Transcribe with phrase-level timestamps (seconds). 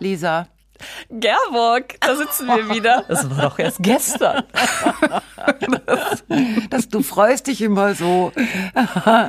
[0.00, 0.48] Lisa.
[1.10, 3.04] Gerburg, da sitzen wir wieder.
[3.08, 4.44] Das war doch erst gestern.
[5.86, 6.24] dass,
[6.70, 8.32] dass du freust dich immer so.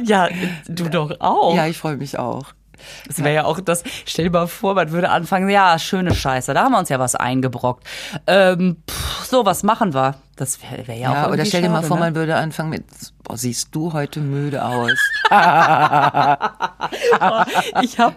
[0.03, 0.29] ja,
[0.67, 1.55] du doch auch.
[1.55, 2.53] Ja, ich freue mich auch.
[3.07, 6.53] Das wäre ja auch das, stell dir mal vor, man würde anfangen, ja, schöne Scheiße,
[6.53, 7.85] da haben wir uns ja was eingebrockt.
[8.27, 10.15] Ähm, pff, so, was machen wir?
[10.35, 12.05] Das wäre wär ja, ja auch Oder stell dir schade, mal vor, ne?
[12.05, 12.83] man würde anfangen mit,
[13.29, 14.97] oh, siehst du heute müde aus.
[17.81, 18.15] ich habe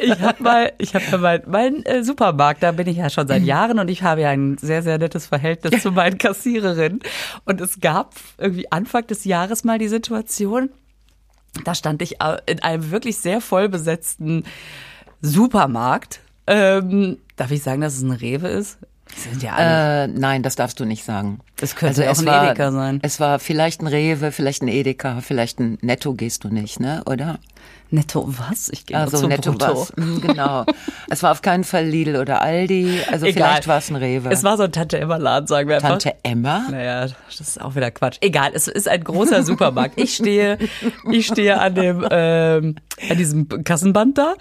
[0.00, 3.26] ich hab mal, ich habe ja mein, mein äh, Supermarkt, da bin ich ja schon
[3.26, 7.00] seit Jahren und ich habe ja ein sehr, sehr nettes Verhältnis zu meinen Kassiererinnen.
[7.44, 10.70] Und es gab irgendwie Anfang des Jahres mal die Situation,
[11.64, 14.44] da stand ich äh, in einem wirklich sehr voll besetzten
[15.20, 16.20] Supermarkt.
[16.46, 18.78] Ähm, darf ich sagen, dass es ein Rewe ist?
[19.14, 20.04] Sind ja alle.
[20.04, 21.40] Äh, nein, das darfst du nicht sagen.
[21.56, 22.98] Das könnte also auch ein war, Edeka sein.
[23.02, 27.02] Es war vielleicht ein Rewe, vielleicht ein Edeka, vielleicht ein Netto gehst du nicht, ne?
[27.06, 27.38] Oder?
[27.90, 28.68] Netto was?
[28.70, 29.80] Ich gehe also zum Netto Brutto.
[29.80, 29.96] was.
[29.96, 30.64] Mhm, genau.
[31.10, 33.00] es war auf keinen Fall Lidl oder Aldi.
[33.10, 33.48] Also Egal.
[33.48, 34.30] vielleicht war es ein Rewe.
[34.30, 35.90] Es war so ein Tante Emma Laden, sagen wir einfach.
[35.90, 36.66] Tante Emma?
[36.70, 38.18] Naja, das ist auch wieder Quatsch.
[38.20, 39.98] Egal, es ist ein großer Supermarkt.
[40.00, 40.58] Ich stehe,
[41.10, 42.76] ich stehe an dem, ähm,
[43.08, 44.34] an diesem Kassenband da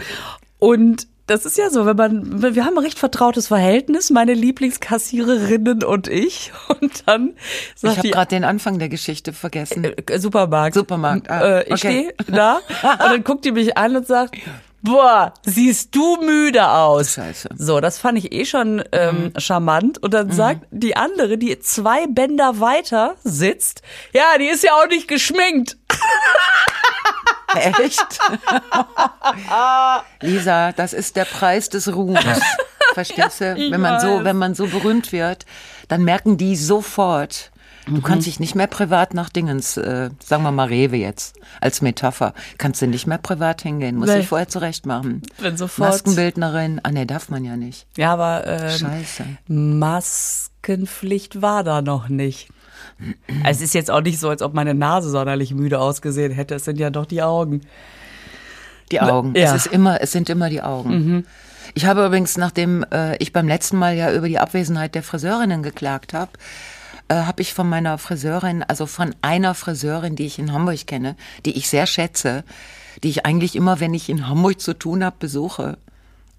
[0.59, 5.83] und das ist ja so, wenn man, wir haben ein recht vertrautes Verhältnis, meine Lieblingskassiererinnen
[5.83, 6.51] und ich.
[6.81, 7.33] Und dann
[7.75, 9.85] Ich sagt habe die gerade den Anfang der Geschichte vergessen.
[9.85, 10.75] äh, Supermarkt.
[10.75, 12.11] Supermarkt, ah, äh, ich okay.
[12.13, 14.35] stehe da und dann guckt die mich an und sagt,
[14.81, 17.13] boah, siehst du müde aus.
[17.13, 17.49] Scheiße.
[17.57, 20.01] So, das fand ich eh schon ähm, charmant.
[20.01, 23.81] Und dann sagt die andere, die zwei Bänder weiter sitzt,
[24.13, 25.77] ja, die ist ja auch nicht geschminkt.
[27.55, 28.19] Echt?
[30.21, 32.19] Lisa, das ist der Preis des Ruhms.
[32.93, 33.55] Verstehst du?
[33.55, 34.23] Ich Wenn man so, weiß.
[34.23, 35.45] wenn man so berühmt wird,
[35.87, 37.51] dann merken die sofort.
[37.87, 41.83] Du kannst dich nicht mehr privat nach Dingens, äh, sagen wir mal Rewe jetzt, als
[41.83, 44.19] Metapher, kannst du nicht mehr privat hingehen, musst Nee.
[44.19, 45.21] dich vorher zurecht machen.
[45.37, 47.85] Wenn sofort- Maskenbildnerin, ah nee, darf man ja nicht.
[47.95, 49.25] Ja, aber ähm, Scheiße.
[49.47, 52.49] Maskenpflicht war da noch nicht.
[53.43, 56.55] Also es ist jetzt auch nicht so, als ob meine Nase sonderlich müde ausgesehen hätte.
[56.55, 57.61] Es sind ja doch die Augen.
[58.91, 59.33] Die Augen.
[59.35, 59.49] Ja.
[59.49, 59.55] Mhm.
[59.55, 61.25] Es ist immer, es sind immer die Augen.
[61.73, 65.63] Ich habe übrigens, nachdem äh, ich beim letzten Mal ja über die Abwesenheit der Friseurinnen
[65.63, 66.31] geklagt habe,
[67.07, 71.15] äh, habe ich von meiner Friseurin, also von einer Friseurin, die ich in Hamburg kenne,
[71.45, 72.43] die ich sehr schätze,
[73.03, 75.77] die ich eigentlich immer, wenn ich in Hamburg zu tun habe, besuche.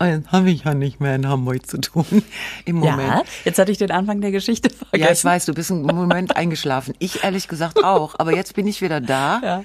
[0.00, 2.04] Habe ich ja nicht mehr in Hamburg zu tun
[2.66, 3.08] im Moment.
[3.08, 5.02] Ja, jetzt hatte ich den Anfang der Geschichte vergessen.
[5.06, 6.94] Ja, ich weiß, du bist im Moment eingeschlafen.
[6.98, 9.40] Ich ehrlich gesagt auch, aber jetzt bin ich wieder da.
[9.42, 9.64] Ja.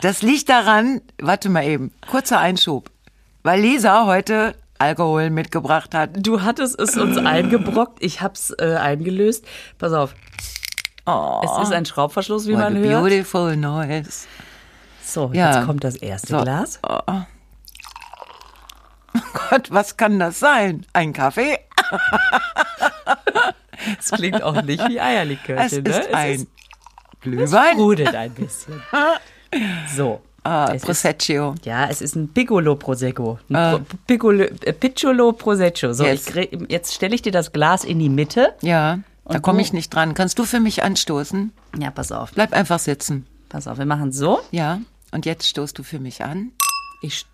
[0.00, 2.90] Das liegt daran, warte mal eben, kurzer Einschub,
[3.42, 6.10] weil Lisa heute Alkohol mitgebracht hat.
[6.16, 9.44] Du hattest es uns eingebrockt, ich hab's äh, eingelöst.
[9.78, 10.14] Pass auf.
[11.44, 13.02] Es ist ein Schraubverschluss, wie What man a hört.
[13.02, 14.26] beautiful noise.
[15.04, 15.56] So, Ja.
[15.56, 16.40] jetzt kommt das erste So.
[16.42, 16.80] Glas.
[19.32, 20.86] Gott, was kann das sein?
[20.92, 21.58] Ein Kaffee?
[23.98, 26.14] Es klingt auch nicht wie Es Eierlikörchen, ist ne?
[26.14, 26.46] ein es
[27.20, 27.72] Glühwein.
[27.74, 28.80] sprudelt ein bisschen.
[29.94, 30.22] So.
[30.44, 31.54] Ah, Es ist- Prosecco.
[31.64, 33.38] Ja, es ist ein Piccolo Prosecco.
[33.50, 35.92] Ein Pro Piccolo, äh, Piccolo Prosecco.
[35.92, 36.28] So, Yes.
[36.34, 38.54] ich, jetzt stelle ich dir das Glas in die Mitte.
[38.62, 40.14] Ja, da komme ich nicht dran.
[40.14, 41.52] Kannst du für mich anstoßen?
[41.78, 42.32] Ja, pass auf.
[42.32, 43.26] Bleib einfach sitzen.
[43.50, 44.40] Pass auf, wir machen so.
[44.52, 46.52] Ja, und jetzt stoßt du für mich an.
[47.02, 47.26] Ich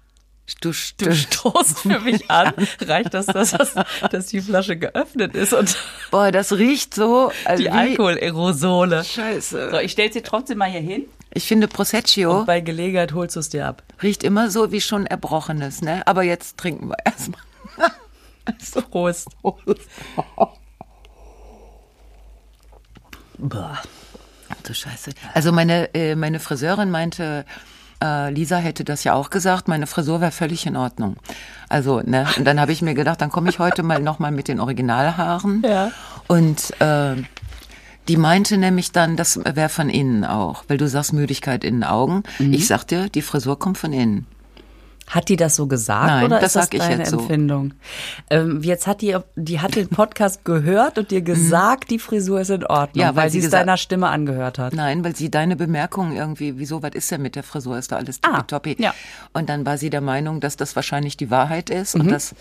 [0.61, 2.53] Du, Du stoßt für mich an.
[2.81, 3.75] Reicht das, dass, das,
[4.11, 5.77] dass die Flasche geöffnet ist und
[6.11, 7.31] Boah, das riecht so.
[7.45, 9.05] Also die Alkoholerosole.
[9.05, 9.71] Scheiße.
[9.73, 11.05] So, ich stell sie trotzdem mal hier hin.
[11.35, 13.83] Ich finde Prosecco Und bei Gelegenheit holst du es dir ab.
[14.03, 16.07] riecht immer so wie schon Erbrochenes, ne?
[16.07, 17.41] Aber jetzt trinken wir erstmal.
[18.91, 19.29] Prost.
[23.39, 23.79] Boah.
[24.49, 25.11] Ach du Scheiße.
[25.35, 27.45] Also meine, äh, meine Friseurin meinte,
[28.03, 31.17] äh, Lisa hätte das ja auch gesagt, meine Frisur wäre völlig in Ordnung.
[31.69, 34.49] Also, ne, und dann habe ich mir gedacht, dann komme ich heute mal nochmal mit
[34.49, 35.63] den Originalhaaren.
[35.67, 35.91] Ja.
[36.27, 37.17] Und äh,
[38.09, 41.85] die meinte nämlich dann, das wäre von innen auch, weil du sagst Müdigkeit in den
[41.85, 42.23] Augen.
[42.39, 42.55] Mhm.
[42.55, 44.27] Ich sagte, die Frisur kommt von innen.
[45.11, 47.19] Hat die das so gesagt Nein, oder das ist das deine jetzt so.
[47.21, 47.73] Empfindung?
[48.29, 52.51] Ähm, jetzt hat die, die hat den Podcast gehört und dir gesagt, die Frisur ist
[52.51, 53.03] in Ordnung.
[53.05, 54.75] Ja, weil weil, sie es deiner Stimme angehört hat.
[54.75, 57.79] Nein, weil sie deine Bemerkung irgendwie, wieso, was ist denn mit der Frisur?
[57.79, 58.77] Ist da alles Ah, tippitoppi?
[58.79, 58.93] ja.
[59.33, 62.03] Und dann war sie der Meinung, dass das wahrscheinlich die Wahrheit ist Mhm.
[62.03, 62.35] und dass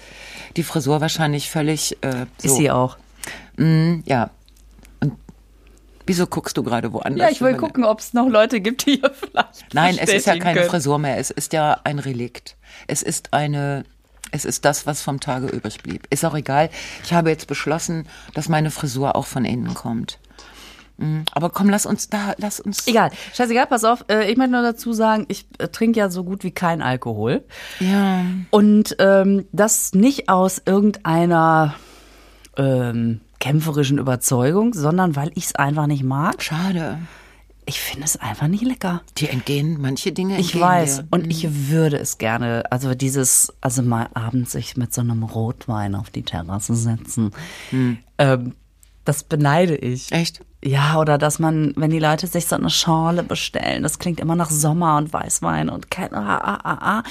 [0.57, 2.47] die Frisur wahrscheinlich völlig äh, so.
[2.49, 2.97] Ist sie auch.
[3.57, 4.29] Ja.
[4.99, 5.13] Und
[6.05, 7.21] wieso guckst du gerade woanders?
[7.27, 10.27] Ja, ich will gucken, ob es noch Leute gibt, die hier vielleicht Nein, es ist
[10.27, 10.69] ja keine können.
[10.69, 11.17] Frisur mehr.
[11.17, 12.56] Es ist ja ein Relikt.
[12.85, 13.83] Es ist eine,
[14.31, 16.05] es ist das, was vom Tage übrig blieb.
[16.09, 16.69] Ist auch egal.
[17.03, 20.19] Ich habe jetzt beschlossen, dass meine Frisur auch von innen kommt.
[20.97, 21.25] Mhm.
[21.31, 22.87] Aber komm, lass uns da, lass uns.
[22.87, 24.05] Egal, scheißegal, pass auf.
[24.09, 27.43] Äh, ich möchte nur dazu sagen, ich äh, trinke ja so gut wie kein Alkohol.
[27.79, 28.25] Ja.
[28.49, 31.75] Und ähm, das nicht aus irgendeiner
[32.57, 36.41] ähm, kämpferischen Überzeugung, sondern weil ich es einfach nicht mag.
[36.41, 36.99] Schade.
[37.67, 39.01] Ich finde es einfach nicht lecker.
[39.17, 40.99] Die entgehen, manche Dinge Ich weiß.
[40.99, 41.07] dir.
[41.11, 45.93] Und ich würde es gerne, also dieses, also mal abends sich mit so einem Rotwein
[45.93, 47.31] auf die Terrasse setzen.
[48.17, 48.55] Ähm,
[49.03, 50.13] das beneide ich.
[50.13, 50.45] Echt?
[50.63, 54.37] Ja, oder dass man, wenn die Leute sich so eine Schorle bestellen, das klingt immer
[54.37, 57.03] nach Sommer und Weißwein und kein ah, ah, ah, ah.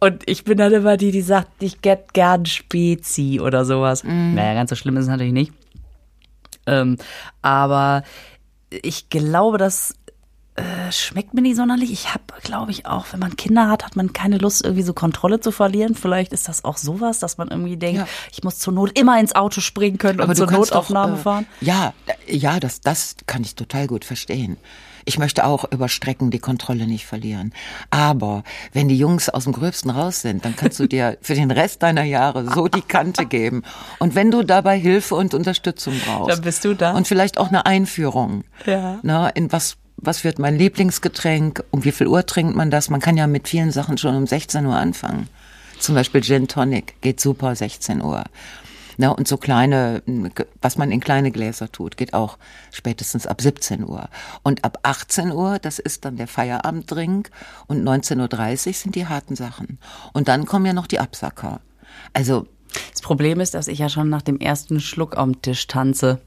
[0.00, 4.02] Und ich bin dann immer die, die sagt, ich get gern Spezi oder sowas.
[4.02, 5.52] Naja, ganz so schlimm ist es natürlich nicht.
[6.66, 6.96] Ähm,
[7.42, 8.02] aber
[8.70, 9.94] ich glaube, das
[10.56, 11.92] äh, schmeckt mir nicht sonderlich.
[11.92, 14.92] Ich habe, glaube ich, auch, wenn man Kinder hat, hat man keine Lust, irgendwie so
[14.92, 15.94] Kontrolle zu verlieren.
[15.94, 18.08] Vielleicht ist das auch sowas, dass man irgendwie denkt, Ja.
[18.32, 21.46] ich muss zur Not immer ins Auto springen können und zur Notaufnahme doch, äh, fahren.
[21.60, 21.94] Ja,
[22.26, 24.56] ja, das, das kann ich total gut verstehen.
[25.10, 27.52] Ich möchte auch über Strecken die Kontrolle nicht verlieren.
[27.90, 31.50] Aber wenn die Jungs aus dem Gröbsten raus sind, dann kannst du dir für den
[31.50, 33.64] Rest deiner Jahre so die Kante geben.
[33.98, 36.30] Und wenn du dabei Hilfe und Unterstützung brauchst.
[36.30, 36.92] Dann bist du da.
[36.92, 38.44] Und vielleicht auch eine Einführung.
[38.66, 39.00] Ja.
[39.02, 41.64] Na, in was, was wird mein Lieblingsgetränk?
[41.72, 42.88] Um wie viel Uhr trinkt man das?
[42.88, 45.28] Man kann ja mit vielen Sachen schon um 16 Uhr anfangen.
[45.80, 48.22] Zum Beispiel Gin Tonic geht super 16 Uhr.
[49.00, 50.02] Na, und so kleine,
[50.60, 52.36] was man in kleine Gläser tut, geht auch
[52.70, 54.10] spätestens ab 17 Uhr.
[54.42, 57.30] Und ab 18 Uhr, das ist dann der Feierabenddrink
[57.66, 59.78] und 19.30 Uhr sind die harten Sachen.
[60.12, 61.62] Und dann kommen ja noch die Absacker.
[62.12, 62.46] Also,
[62.92, 66.20] Das Problem ist, dass ich ja schon nach dem ersten Schluck am Tisch tanze.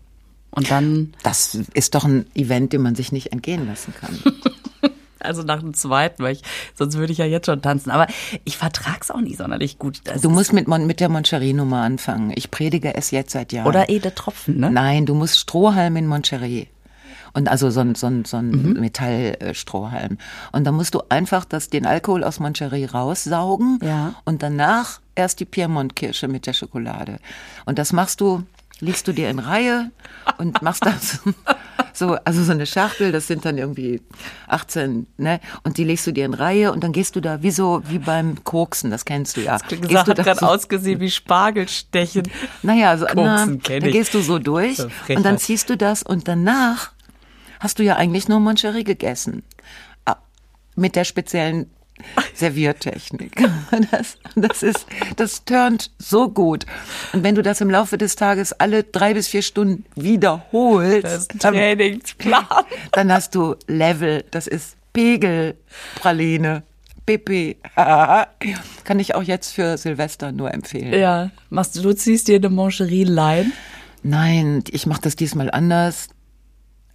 [0.49, 4.17] Und dann, das ist doch ein Event, den man sich nicht entgehen lassen kann.
[5.23, 6.41] also nach dem zweiten, weil ich,
[6.75, 7.91] sonst würde ich ja jetzt schon tanzen.
[7.91, 8.07] Aber
[8.43, 10.01] ich vertrag's auch nicht sonderlich gut.
[10.05, 12.31] Das Du musst mit, Mon- mit der Moncherie-Nummer anfangen.
[12.35, 13.67] Ich predige es jetzt seit Jahren.
[13.67, 14.69] oder Ede Tropfen, ne?
[14.71, 16.67] Nein, du musst Strohhalm in Moncherie.
[17.35, 18.79] Und also so ein, so ein, so ein Mhm.
[18.79, 20.17] Metallstrohhalm.
[20.51, 24.13] Und dann musst du einfach das, den Alkohol aus Moncherie raussaugen Ja.
[24.25, 27.17] und danach erst die Piemont-Kirsche mit der Schokolade.
[27.65, 28.43] Und das machst du,
[28.79, 29.89] legst du dir in Reihe
[30.37, 31.21] und machst das
[31.93, 34.01] so, also so eine Schachtel, das sind dann irgendwie
[34.47, 35.39] 18, ne?
[35.63, 37.99] Und die legst du dir in Reihe und dann gehst du da wie so, wie
[37.99, 39.57] beim Koksen, das kennst du ja.
[39.69, 42.23] Wie Gehst gesagt, du hat gerade so- ausgesehen wie Spargelstechen.
[42.61, 43.93] naja, also na, Koksen kenn da ich.
[43.93, 46.91] gehst du so durch So und dann ziehst du das und danach
[47.59, 49.43] hast du ja eigentlich nur Moncherie gegessen.
[50.05, 50.17] Ah,
[50.75, 51.69] Mit der speziellen
[52.33, 53.31] Serviertechnik.
[53.91, 54.85] Das, das ist,
[55.15, 56.65] das turnt so gut.
[57.11, 61.55] Und wenn du das im Laufe des Tages alle drei bis vier Stunden wiederholst, dann,
[62.91, 64.23] dann hast du Level.
[64.31, 66.63] Das ist Pegelpraline.
[67.05, 67.57] Pipi.
[67.75, 70.93] Kann ich auch jetzt für Silvester nur empfehlen.
[70.93, 73.51] Ja, machst du, du ziehst dir eine Mancherie-Line.
[74.03, 76.09] Nein, ich mache das diesmal anders.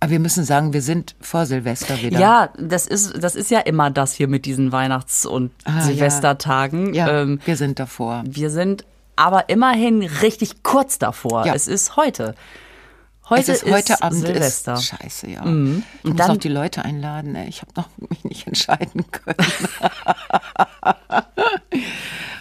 [0.01, 2.21] Aber wir müssen sagen, wir sind vor Silvester wieder.
[2.21, 6.95] Ja, das ist, das ist ja immer das hier mit diesen Weihnachts- und Ah, Silvestertagen.
[6.95, 8.23] ja Ähm, wir sind davor.
[8.27, 8.85] wir sind
[9.17, 11.45] aber immerhin richtig kurz davor.
[11.47, 11.55] Ja.
[11.55, 12.37] Es ist heute.
[13.29, 14.73] Heute es ist heute Abend Silvester.
[14.75, 14.79] Mhm.
[14.79, 15.43] ist scheiße, ja.
[15.43, 17.35] Und Ich muss auch die Leute einladen.
[17.35, 17.49] ey.
[17.49, 19.37] Ich habe noch mich nicht entscheiden können.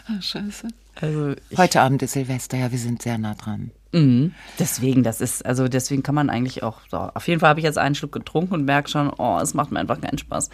[0.09, 0.67] Ah, scheiße.
[1.01, 3.71] also Heute Abend ist Silvester, ja, wir sind sehr nah dran.
[3.93, 4.33] Mhm.
[4.59, 6.97] deswegen, das ist, also deswegen kann man eigentlich auch, so.
[6.97, 9.71] auf jeden Fall habe ich jetzt einen Schluck getrunken und merke schon, oh, es macht
[9.71, 10.49] mir einfach keinen Spaß.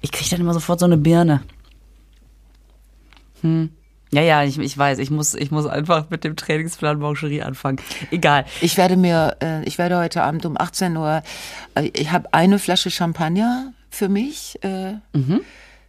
[0.00, 1.42] Ich kriege dann immer sofort so eine Birne.
[3.42, 3.70] Hm.
[4.12, 7.80] Ja, ja, ich, ich weiß, ich muss, ich muss einfach mit dem Trainingsplan Mancherie anfangen.
[8.12, 8.44] Egal.
[8.60, 11.22] Ich werde mir, äh, ich werde heute Abend um 18 Uhr,
[11.74, 15.40] äh, ich habe eine Flasche Champagner für mich äh, Mhm.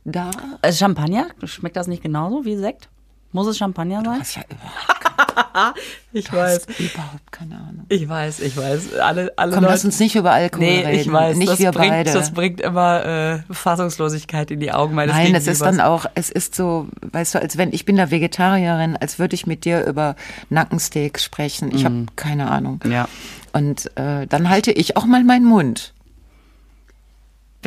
[0.04, 0.32] da.
[0.64, 2.90] Äh, Champagner, schmeckt das nicht genauso wie Sekt?
[3.34, 4.20] Muss es Champagner sein?
[4.20, 4.97] Was
[5.38, 5.80] ja überhaupt,
[6.14, 7.86] Ich hast überhaupt keine Ahnung.
[7.90, 8.96] Ich weiß, ich weiß.
[9.00, 9.74] Alle, alle Komm, Leute.
[9.74, 11.00] lass uns nicht über Alkohol nee, reden.
[11.00, 11.38] ich weiß.
[11.38, 12.12] Nicht das wir bringt, beide.
[12.12, 16.30] Das bringt immer äh, Fassungslosigkeit in die Augen meines Nein, es ist dann auch, es
[16.30, 19.86] ist so, weißt du, als wenn ich bin da Vegetarierin, als würde ich mit dir
[19.86, 20.16] über
[20.50, 21.74] Nackensteaks sprechen.
[21.74, 22.80] Ich habe keine Ahnung.
[22.84, 22.92] Mhm.
[22.92, 23.08] Ja.
[23.54, 25.94] Und äh, dann halte ich auch mal meinen Mund,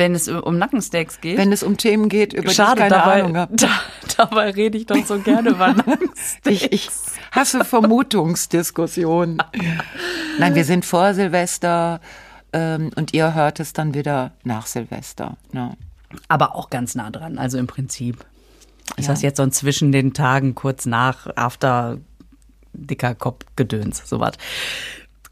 [0.01, 1.37] Wenn es um Nackensteaks geht.
[1.37, 3.55] wenn es um Themen geht, über Schade, die ich keine dabei, Ahnung habe.
[3.57, 3.69] da,
[4.17, 6.47] dabei rede ich doch so gerne über Nackensteaks.
[6.47, 6.89] Ich, ich
[7.31, 9.37] hasse Vermutungsdiskussionen.
[10.39, 12.01] Nein, wir sind vor Silvester
[12.53, 15.37] ähm, und ihr hört es dann wieder nach Silvester.
[15.51, 15.77] Ne?
[16.27, 18.25] Aber auch ganz nah dran, also im Prinzip.
[18.97, 19.13] Ist Ja.
[19.13, 21.97] das jetzt so ein zwischen den Tagen kurz nach, after
[22.73, 24.33] dicker Kopfgedöns, sowas.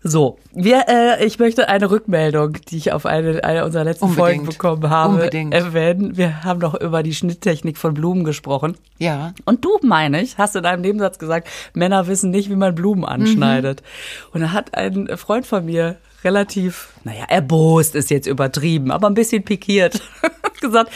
[0.01, 4.39] So, wir, äh, ich möchte eine Rückmeldung, die ich auf eine, eine unserer letzten Folgen
[4.39, 4.57] Unbedingt.
[4.57, 5.53] bekommen habe, Unbedingt.
[5.53, 6.15] erwähnen.
[6.15, 8.77] Wir haben doch über die Schnitttechnik von Blumen gesprochen.
[8.97, 9.33] Ja.
[9.43, 13.03] Und du, meine ich, hast in einem Nebensatz gesagt, Männer wissen nicht, wie man Blumen
[13.03, 13.83] anschneidet.
[14.31, 19.13] Und da hat ein Freund von mir relativ, naja, erbost ist jetzt übertrieben, aber ein
[19.13, 20.01] bisschen pikiert
[20.61, 20.91] gesagt,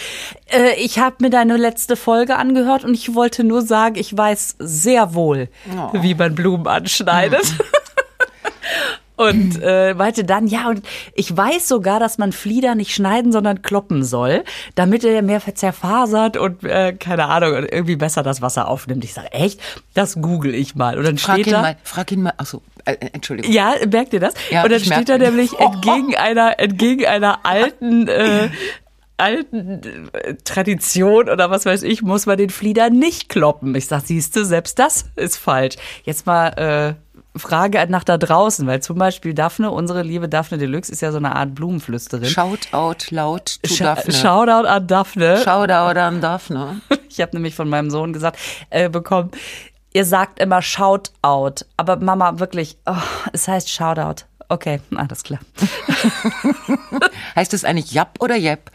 [0.52, 4.56] äh, ich habe mir deine letzte Folge angehört und ich wollte nur sagen, ich weiß
[4.60, 6.02] sehr wohl, oh.
[6.02, 7.44] wie man Blumen anschneidet.
[7.44, 7.66] Mhm.
[9.16, 10.82] Und äh, meinte dann, ja, und
[11.14, 14.44] ich weiß sogar, dass man Flieder nicht schneiden, sondern kloppen soll,
[14.74, 19.04] damit er mehr zerfasert und äh, keine Ahnung, irgendwie besser das Wasser aufnimmt.
[19.04, 19.62] Ich sage, echt?
[19.94, 20.98] Das google ich mal.
[20.98, 23.52] Und dann frag steht ihn da, mal, frag ihn mal, ach so, äh, Entschuldigung.
[23.52, 24.34] Ja, merkt ihr das?
[24.50, 28.50] Ja, und dann steht da nämlich entgegen einer, entgegen einer alten, äh,
[29.18, 29.82] alten
[30.14, 33.76] äh, Tradition oder was weiß ich, muss man den Flieder nicht kloppen.
[33.76, 35.76] Ich sag, siehst du, selbst das ist falsch.
[36.04, 40.92] Jetzt mal äh, Frage nach da draußen, weil zum Beispiel Daphne, unsere liebe Daphne Deluxe,
[40.92, 42.26] ist ja so eine Art Blumenflüsterin.
[42.30, 44.14] Shoutout laut to Scha- Daphne.
[44.14, 45.38] Shoutout an Daphne.
[45.44, 46.82] Shoutout an Daphne.
[47.10, 48.40] Ich habe nämlich von meinem Sohn gesagt
[48.72, 49.30] äh, bekommen,
[49.94, 52.96] ihr sagt immer Shoutout, aber Mama wirklich, oh,
[53.34, 54.26] es heißt Shoutout.
[54.54, 55.40] Okay, alles klar.
[57.36, 58.70] Heißt es eigentlich Jap oder Jep?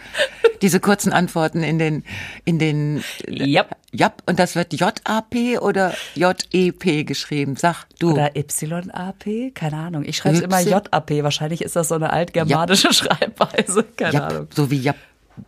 [0.60, 2.02] Diese kurzen Antworten in den,
[2.44, 3.76] in den, Jap.
[3.92, 4.24] Jap.
[4.26, 7.54] Und das wird J-A-P oder J-E-P geschrieben.
[7.54, 8.10] Sag du.
[8.14, 9.54] Oder YAP?
[9.54, 10.02] Keine Ahnung.
[10.04, 10.58] Ich schreibe es immer?
[10.58, 11.10] JAP.
[11.22, 13.84] Wahrscheinlich ist das so eine altgermanische Schreibweise.
[13.96, 14.48] Keine Jap, Ahnung.
[14.52, 14.96] so wie Jap,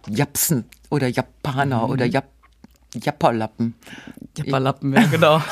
[0.08, 1.90] Japsen oder Japaner Mhm.
[1.90, 2.28] oder Jap,
[2.94, 3.74] Japperlappen.
[4.44, 5.42] Japperlappen, ja, genau.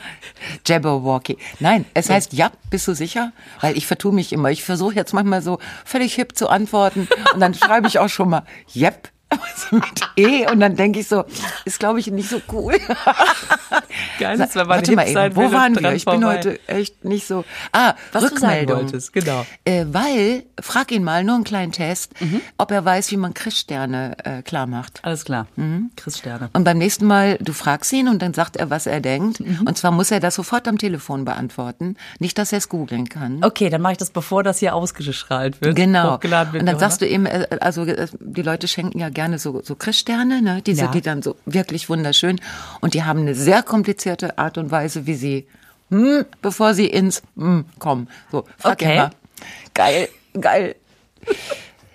[0.66, 1.38] Jabberwocky.
[1.60, 3.32] Nein, es heißt Jap, bist du sicher?
[3.60, 4.50] Weil ich vertue mich immer.
[4.50, 8.30] Ich versuche jetzt manchmal so völlig hip zu antworten und dann schreibe ich auch schon
[8.30, 11.24] mal Jep also mit E und dann denke ich so,
[11.64, 12.74] ist glaube ich nicht so cool.
[14.18, 15.92] Geil ist, wenn man Warte mal eben, wo waren wir?
[15.92, 16.36] Ich bin vorbei.
[16.38, 17.44] heute echt nicht so.
[17.72, 18.78] Ah, Was du Rückmeldung.
[18.78, 19.46] wolltest, genau.
[19.64, 22.12] Äh, weil, frag ihn mal, nur einen kleinen Test,
[22.56, 25.00] ob er weiß, wie man Christsterne äh, klar macht.
[25.02, 25.46] Alles klar.
[25.96, 26.50] Chris Sterne.
[26.52, 29.40] Und beim nächsten Mal, du fragst ihn und dann sagt er, was er denkt.
[29.40, 29.62] Mhm.
[29.66, 31.96] Und zwar muss er das sofort am Telefon beantworten.
[32.18, 33.44] Nicht, dass er es googeln kann.
[33.44, 35.76] Okay, dann mache ich das, bevor das hier ausgestrahlt wird.
[35.76, 36.18] Genau.
[36.22, 36.54] Wird.
[36.54, 39.74] Und dann sagst du eben, äh, also äh, die Leute schenken ja gerne so, so
[39.74, 40.62] Christsterne, ne?
[40.62, 40.90] Diese, Ja.
[40.96, 42.40] die dann so wirklich wunderschön.
[42.80, 45.46] Und die haben eine sehr komplizierte Art und Weise, wie sie,
[45.90, 48.08] hm, bevor sie ins hm kommen.
[48.32, 48.96] So, frag Okay.
[48.96, 49.10] mal.
[49.74, 50.08] Geil,
[50.40, 50.74] geil.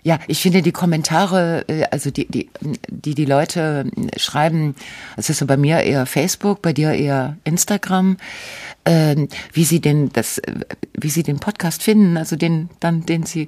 [0.05, 2.49] Ja, ich finde die Kommentare, äh, also die, die,
[2.89, 4.75] die die Leute äh, schreiben,
[5.15, 8.17] es ist so bei mir eher Facebook, bei dir eher Instagram,
[8.83, 10.55] ähm, wie sie den, das, äh,
[10.99, 13.47] wie sie den Podcast finden, also den, dann, den sie,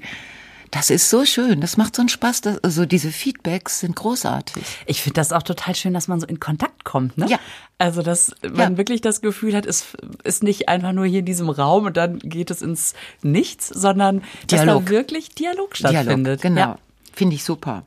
[0.76, 4.62] das ist so schön, das macht so einen Spaß, das, also diese Feedbacks sind großartig.
[4.86, 7.28] Ich finde das auch total schön, dass man so in Kontakt kommt, ne?
[7.28, 7.40] Ja.
[7.78, 8.78] Also, dass man Ja.
[8.78, 9.86] wirklich das Gefühl hat, es
[10.24, 14.22] ist nicht einfach nur hier in diesem Raum und dann geht es ins Nichts, sondern
[14.48, 14.90] dass da Dialog.
[14.90, 16.42] wirklich Dialog stattfindet.
[16.44, 16.78] Dialog, genau, Ja.
[17.14, 17.84] finde ich super.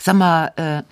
[0.00, 0.82] Sag mal, äh,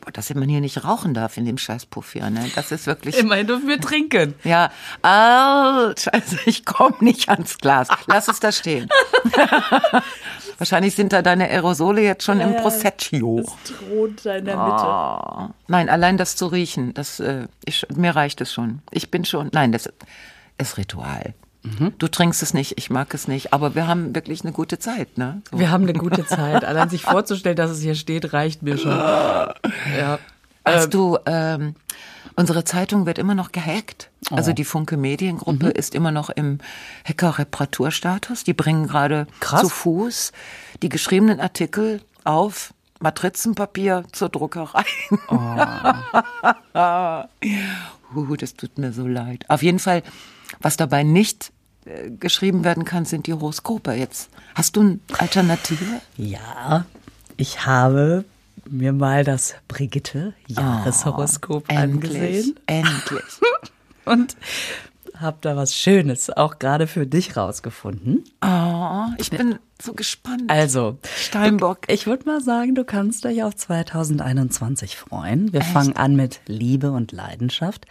[0.00, 2.50] boah, dass man hier nicht rauchen darf in dem Scheißpuff hier, ne?
[2.54, 3.18] Das ist wirklich.
[3.18, 4.34] Immerhin dürfen wir trinken.
[4.44, 4.70] Ja,
[5.02, 7.88] ah, scheiße, ich komme nicht ans Glas.
[8.06, 8.88] Lass es da stehen.
[10.58, 13.44] Wahrscheinlich sind da deine Aerosole jetzt schon im Prosecco.
[13.66, 15.50] droht da in der Ah.
[15.66, 18.82] Nein, allein das zu riechen, das, äh, ich, mir reicht es schon.
[18.90, 19.90] Ich bin schon, nein, das
[20.58, 21.34] ist Ritual.
[21.98, 25.16] Du trinkst es nicht, ich mag es nicht, aber wir haben wirklich eine gute Zeit,
[25.16, 25.40] ne?
[25.50, 25.58] So.
[25.58, 26.62] Wir haben eine gute Zeit.
[26.62, 28.92] Allein sich vorzustellen, dass es hier steht, reicht mir schon.
[29.98, 30.18] Ja.
[30.66, 31.74] Hast du, ähm,
[32.36, 34.10] unsere Zeitung wird immer noch gehackt.
[34.30, 36.58] Also die Funke Mediengruppe ist immer noch im
[37.06, 38.44] Hacker-Reparaturstatus.
[38.44, 40.32] Die bringen gerade zu Fuß
[40.82, 44.84] die geschriebenen Artikel auf Matrizenpapier zur Druckerei.
[48.14, 49.44] uh, das tut mir so leid.
[49.48, 50.02] Auf jeden Fall,
[50.60, 51.53] was dabei nicht äh,
[52.18, 54.30] geschrieben werden kann, sind die Horoskope jetzt.
[54.54, 56.00] Hast du eine Alternative?
[56.16, 56.86] Ja,
[57.36, 58.24] ich habe
[58.68, 63.22] mir mal das Brigitte-Jahreshoroskop angesehen Endlich.
[64.04, 64.36] und
[65.16, 68.24] habe da was Schönes auch gerade für dich rausgefunden.
[68.44, 70.44] Oh, ich bin so gespannt.
[70.48, 71.80] Also, Steinbock.
[71.88, 75.52] ich würde mal sagen, du kannst dich auf 2021 freuen.
[75.52, 77.86] Wir fangen an mit Liebe und Leidenschaft.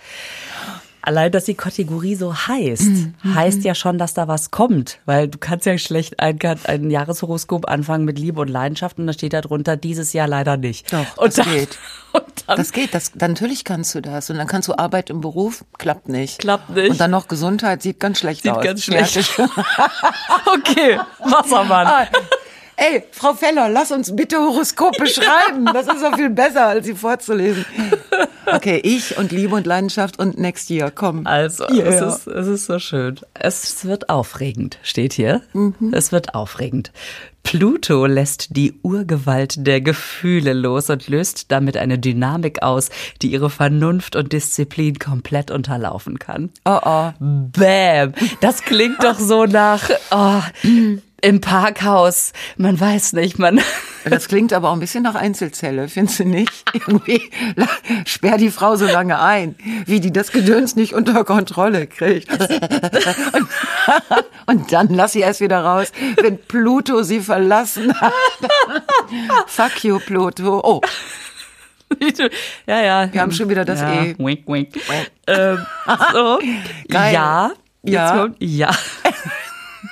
[1.05, 2.89] Allein, dass die Kategorie so heißt,
[3.35, 7.67] heißt ja schon, dass da was kommt, weil du kannst ja schlecht ein, ein Jahreshoroskop
[7.67, 10.93] anfangen mit Liebe und Leidenschaft und da steht da drunter dieses Jahr leider nicht.
[10.93, 11.77] Doch, und das dann, geht.
[12.13, 14.29] Und dann Das geht, das, natürlich kannst du das.
[14.29, 16.37] Und dann kannst du Arbeit im Beruf, klappt nicht.
[16.39, 16.91] Klappt nicht.
[16.91, 18.63] Und dann noch Gesundheit, sieht ganz schlecht Sieht aus.
[18.63, 19.17] ganz schlecht.
[20.45, 21.87] Okay, Wassermann.
[21.87, 22.07] Ah,
[22.75, 25.65] Ey, Frau Feller, lass uns bitte Horoskope schreiben.
[25.65, 27.65] Das ist so viel besser, als sie vorzulesen.
[28.45, 31.25] Okay, ich und Liebe und Leidenschaft und Next Year, komm.
[31.25, 31.87] Also, Yeah.
[31.87, 33.19] es, ist, es ist so schön.
[33.33, 35.41] Es wird aufregend, steht hier.
[35.91, 36.91] Es wird aufregend.
[37.43, 42.89] Pluto lässt die Urgewalt der Gefühle los und löst damit eine Dynamik aus,
[43.21, 46.49] die ihre Vernunft und Disziplin komplett unterlaufen kann.
[46.65, 47.11] Oh, oh.
[47.19, 48.13] Bäm.
[48.41, 50.41] Das klingt doch so nach oh,
[51.23, 52.33] im Parkhaus.
[52.57, 53.61] Man weiß nicht, man.
[54.03, 56.65] Das klingt aber auch ein bisschen nach Einzelzelle, findest du nicht?
[56.73, 57.31] Irgendwie
[58.05, 62.29] sperr die Frau so lange ein, wie die das Gedöns nicht unter Kontrolle kriegt.
[62.29, 63.47] Und,
[64.47, 68.13] und dann lass sie erst wieder raus, wenn Pluto sie verlassen hat.
[69.47, 70.59] Fuck you, Pluto.
[70.63, 70.81] Oh,
[72.67, 73.13] ja, ja.
[73.13, 74.15] Wir haben schon wieder das ja, E.
[74.17, 74.69] Wink, wink.
[75.27, 75.65] ähm,
[76.11, 76.39] so.
[76.89, 77.13] Geil.
[77.13, 77.51] Ja.
[77.83, 78.17] Jetzt Ja.
[78.17, 78.71] Kommt, ja.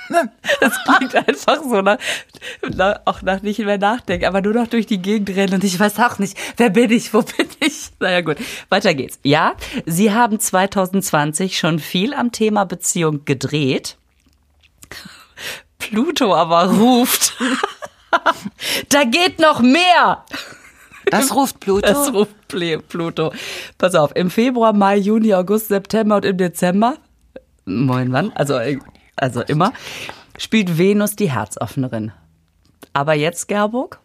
[0.60, 1.98] Das klingt einfach so nach,
[2.74, 5.78] nach, auch nach nicht mehr nachdenken, aber nur noch durch die Gegend rennen und ich
[5.78, 7.90] weiß auch nicht, wer bin ich, wo bin ich?
[8.00, 8.36] Naja gut,
[8.68, 9.18] weiter geht's.
[9.22, 9.54] Ja,
[9.86, 13.96] Sie haben 2020 schon viel am Thema Beziehung gedreht.
[15.78, 17.34] Pluto aber ruft.
[18.88, 20.24] da geht noch mehr.
[21.06, 21.86] das ruft Pluto.
[21.86, 22.32] Das ruft
[22.88, 23.32] Pluto.
[23.78, 26.96] Pass auf, im Februar, Mai, Juni, August, September und im Dezember,
[27.64, 28.78] moin wann, also, äh,
[29.16, 29.72] also immer,
[30.38, 32.12] spielt Venus die Herzoffenerin.
[32.92, 34.00] Aber jetzt, Gerburg,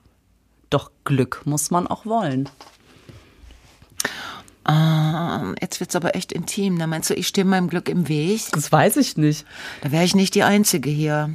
[0.70, 2.50] doch Glück muss man auch wollen.
[4.64, 6.78] Ah, jetzt wird's aber echt intim.
[6.78, 8.42] Da meinst du, ich stehe meinem Glück im Weg?
[8.52, 9.46] Das weiß ich nicht.
[9.82, 11.34] Da wäre ich nicht die Einzige hier.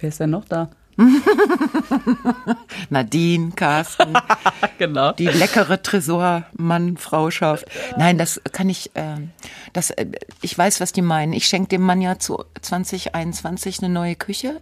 [0.00, 0.70] Wer ist denn noch da?
[2.90, 4.14] Nadine, Carsten,
[4.78, 5.12] Genau.
[5.12, 7.66] die leckere Tresor-Mann-Frauschaft.
[7.96, 9.16] Nein, das kann ich, äh,
[9.72, 10.06] das, äh,
[10.42, 11.32] ich weiß, was die meinen.
[11.32, 14.60] Ich schenke dem Mann ja zu 2021 eine neue Küche.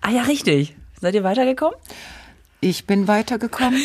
[0.00, 0.76] Ah ja, richtig.
[1.00, 1.76] Seid ihr weitergekommen?
[2.60, 3.82] Ich bin weitergekommen.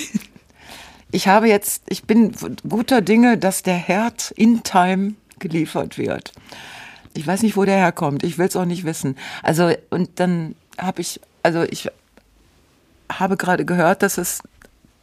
[1.11, 2.33] Ich habe jetzt, ich bin
[2.67, 6.33] guter Dinge, dass der Herd in Time geliefert wird.
[7.13, 8.23] Ich weiß nicht, wo der herkommt.
[8.23, 9.17] Ich will es auch nicht wissen.
[9.41, 11.87] Also, und dann habe ich, also ich
[13.09, 14.43] habe gerade gehört, dass es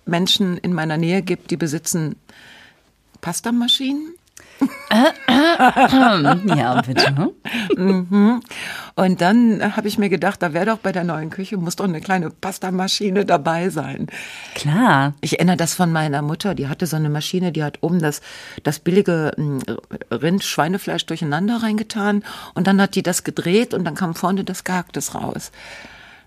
[0.04, 2.16] Menschen in meiner Nähe gibt, die besitzen
[3.22, 4.12] Pastamaschinen.
[6.44, 7.32] Ja, bitte.
[8.96, 11.86] Und dann habe ich mir gedacht, da wäre doch bei der neuen Küche, muss doch
[11.86, 14.08] eine kleine Pastamaschine dabei sein.
[14.54, 15.14] Klar.
[15.22, 18.20] Ich erinnere das von meiner Mutter, die hatte so eine Maschine, die hat oben das,
[18.62, 19.60] das billige mm,
[20.12, 22.22] Rind-Schweinefleisch durcheinander reingetan
[22.52, 25.50] und dann hat die das gedreht und dann kam vorne das Gehacktes raus.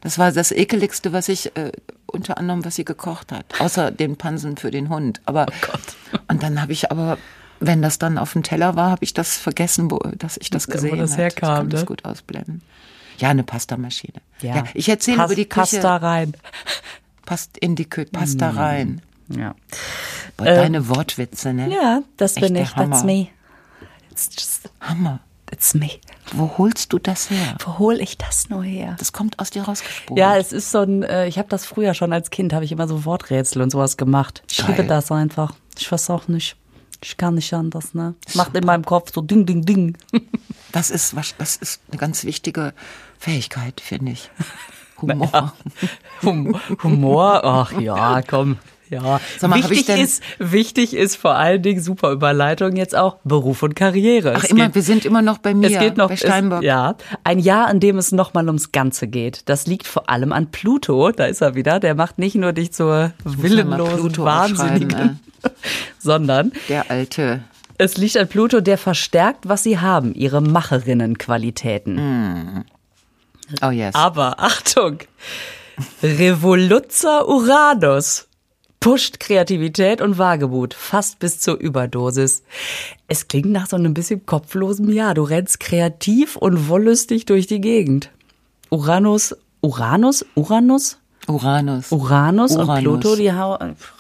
[0.08, 1.74] Das war das ekeligste, was ich, äh,
[2.06, 3.60] unter anderem, was sie gekocht hat.
[3.60, 5.20] Außer den Pansen für den Hund.
[5.26, 5.82] Aber, Gott.
[6.30, 7.18] und dann habe ich aber,
[7.60, 10.70] wenn das dann auf dem Teller war, habe ich das vergessen, wo, dass ich das
[10.70, 11.02] Wo gesehen habe.
[11.02, 11.86] das herkam, ich kann das ne?
[11.88, 12.62] gut ausblenden.
[13.18, 14.22] Ja, eine Pastamaschine.
[14.42, 14.64] Ja.
[14.74, 15.60] ich erzähle Pas- über die Küche.
[15.82, 16.32] Pasta rein.
[17.26, 19.02] Passt in die Küche, Pasta rein.
[19.28, 19.56] Ja.
[20.38, 21.70] Boah, deine Wortwitze, ne?
[21.70, 22.70] Ja, das Echt bin ich.
[22.72, 23.28] That's me.
[24.10, 25.20] It's just, Hammer.
[25.58, 25.90] It's me.
[26.34, 27.58] Wo holst du das her?
[27.66, 28.96] Wo hol ich das nur her?
[29.00, 30.20] Das kommt aus dir rausgesprungen.
[30.20, 32.72] Ja, es ist so ein, äh, ich habe das früher schon als Kind, habe ich
[32.72, 34.44] immer so Worträtsel und sowas gemacht.
[34.52, 34.68] Ich Geil.
[34.70, 35.56] liebe das einfach.
[35.78, 36.56] Ich weiß auch nicht.
[37.04, 38.16] Ich kann nicht anders, ne?
[38.34, 39.98] Macht in meinem Kopf so ding, ding, ding.
[40.74, 42.74] Das ist was, das ist eine ganz wichtige
[43.18, 44.30] Fähigkeit, finde ich.
[45.02, 45.54] Humor.
[46.22, 48.58] Hum Humor, ach ja, komm.
[48.90, 53.76] Ja, mal, wichtig ist, wichtig ist vor allen Dingen super Überleitung jetzt auch Beruf und
[53.76, 54.34] Karriere.
[54.38, 56.60] Ach Es immer, geht- wir sind immer noch bei mir, Es geht noch, bei Steinbock.
[56.60, 59.42] Es, ja, ein Jahr, in dem es nochmal ums Ganze geht.
[59.50, 61.12] Das liegt vor allem an Pluto.
[61.12, 61.80] Da ist er wieder.
[61.80, 65.20] Der macht nicht nur dich zur willenlosen Pluto Wahnsinnigen, aufschreiben,
[66.00, 67.42] sondern Der alte.
[67.78, 72.66] es liegt an Pluto, der verstärkt, was sie haben, ihre Macherinnenqualitäten.
[73.62, 73.96] Oh yes.
[73.96, 75.00] Aber Achtung,
[76.04, 78.28] Revoluzzer Uranus
[78.80, 82.44] pusht Kreativität und Wagemut fast bis zur Überdosis.
[83.08, 85.14] Es klingt nach so einem bisschen kopflosen Jahr.
[85.14, 88.12] Du rennst kreativ und wollüstig durch die Gegend.
[88.70, 91.92] Uranus, Uranus, Uranus, Uranus.
[91.92, 92.82] Uranus, und Uranus.
[92.82, 93.58] Pluto, die hau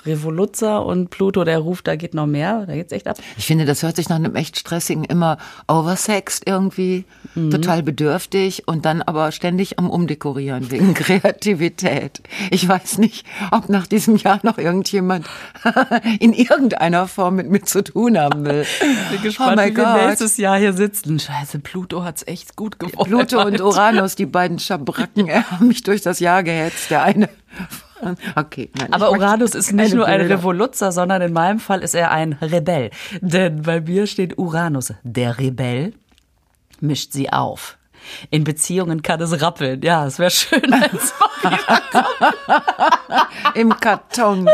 [0.08, 3.18] Revoluzzer und Pluto, der ruft, da geht noch mehr, da geht's echt ab.
[3.38, 7.52] Ich finde, das hört sich nach einem echt stressigen, immer oversexed irgendwie, Mhm.
[7.52, 10.94] total bedürftig und dann aber ständig am Umdekorieren wegen
[11.42, 12.22] Kreativität.
[12.52, 15.28] Ich weiß nicht, ob nach diesem Jahr noch irgendjemand
[16.20, 18.66] in irgendeiner Form mit mir zu tun haben will.
[19.12, 20.06] Bin gespannt, oh mein wie wir Gott.
[20.08, 21.20] nächstes Jahr hier sitzen.
[21.20, 23.08] Scheiße, Pluto hat's echt gut gewollt.
[23.10, 26.90] Pluto und Uranus, die beiden Schabracken, haben mich durch das Jahr gehetzt.
[26.90, 27.30] Der eine.
[28.36, 30.38] Okay, nein, Aber Uranus ist nicht nur ein Bilder.
[30.38, 32.92] Revoluzzer, sondern in meinem Fall ist er ein Rebell.
[33.22, 34.94] Denn bei mir steht Uranus.
[35.04, 35.94] Der Rebell
[36.80, 37.77] mischt sie auf.
[38.30, 39.82] In Beziehungen kann es rappeln.
[39.82, 41.14] Ja, es wäre schön, wenn es
[43.54, 44.48] Im Karton.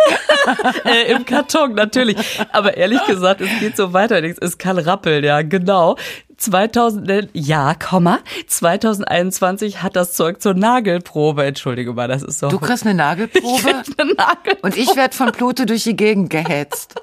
[0.85, 2.17] äh, Im Karton, natürlich.
[2.51, 4.21] Aber ehrlich gesagt, es geht so weiter.
[4.23, 5.97] Es kann rappeln, ja, genau.
[6.37, 11.45] 2000, ja, Komma, 2021 hat das Zeug zur Nagelprobe.
[11.45, 12.49] Entschuldige mal, das ist so.
[12.49, 13.63] Du kriegst eine Nagelprobe?
[13.97, 14.59] Eine Nagelprobe.
[14.61, 16.95] Und ich werde von Pluto durch die Gegend gehetzt.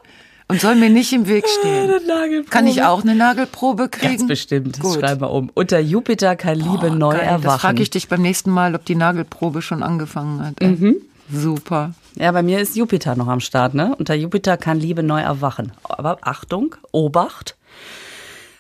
[0.51, 1.91] Und soll mir nicht im Weg stehen.
[1.91, 2.51] Eine Nagelprobe.
[2.51, 4.17] Kann ich auch eine Nagelprobe kriegen?
[4.19, 4.77] Ganz bestimmt.
[4.77, 4.99] Das Gut.
[5.01, 5.51] schreiben wir um.
[5.55, 7.21] Unter Jupiter kann Liebe Oh, neu geil.
[7.23, 7.43] erwachen.
[7.45, 10.61] Das frage ich dich beim nächsten Mal, ob die Nagelprobe schon angefangen hat.
[10.61, 10.97] Mhm.
[11.33, 11.95] Super.
[12.17, 13.95] Ja, bei mir ist Jupiter noch am Start, ne?
[13.99, 15.73] Unter Jupiter kann Liebe neu erwachen.
[15.85, 17.57] Aber Achtung, Obacht.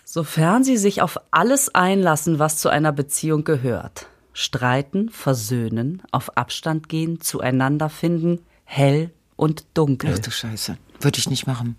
[0.04, 4.06] Sofern sie sich auf alles einlassen, was zu einer Beziehung gehört.
[4.32, 10.12] Streiten, versöhnen, auf Abstand gehen, zueinander finden, hell und dunkel.
[10.14, 10.76] Ach du Scheiße.
[11.00, 11.76] Würde ich nicht machen.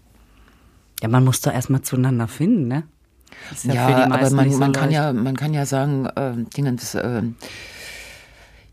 [1.02, 2.84] Ja, man muss doch erstmal zueinander finden, ne?
[3.64, 7.22] Ja, die aber man, so man kann ja, man kann ja sagen, äh, Dingens, äh,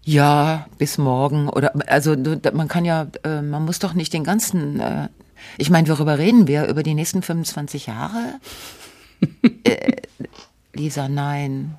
[0.03, 2.17] ja, bis morgen oder also
[2.53, 4.81] man kann ja, äh, man muss doch nicht den ganzen.
[4.81, 5.09] Äh,
[5.59, 6.67] ich meine, worüber reden wir?
[6.67, 8.41] Über die nächsten 25 Jahre?
[9.65, 9.93] äh,
[10.73, 11.77] Lisa, nein.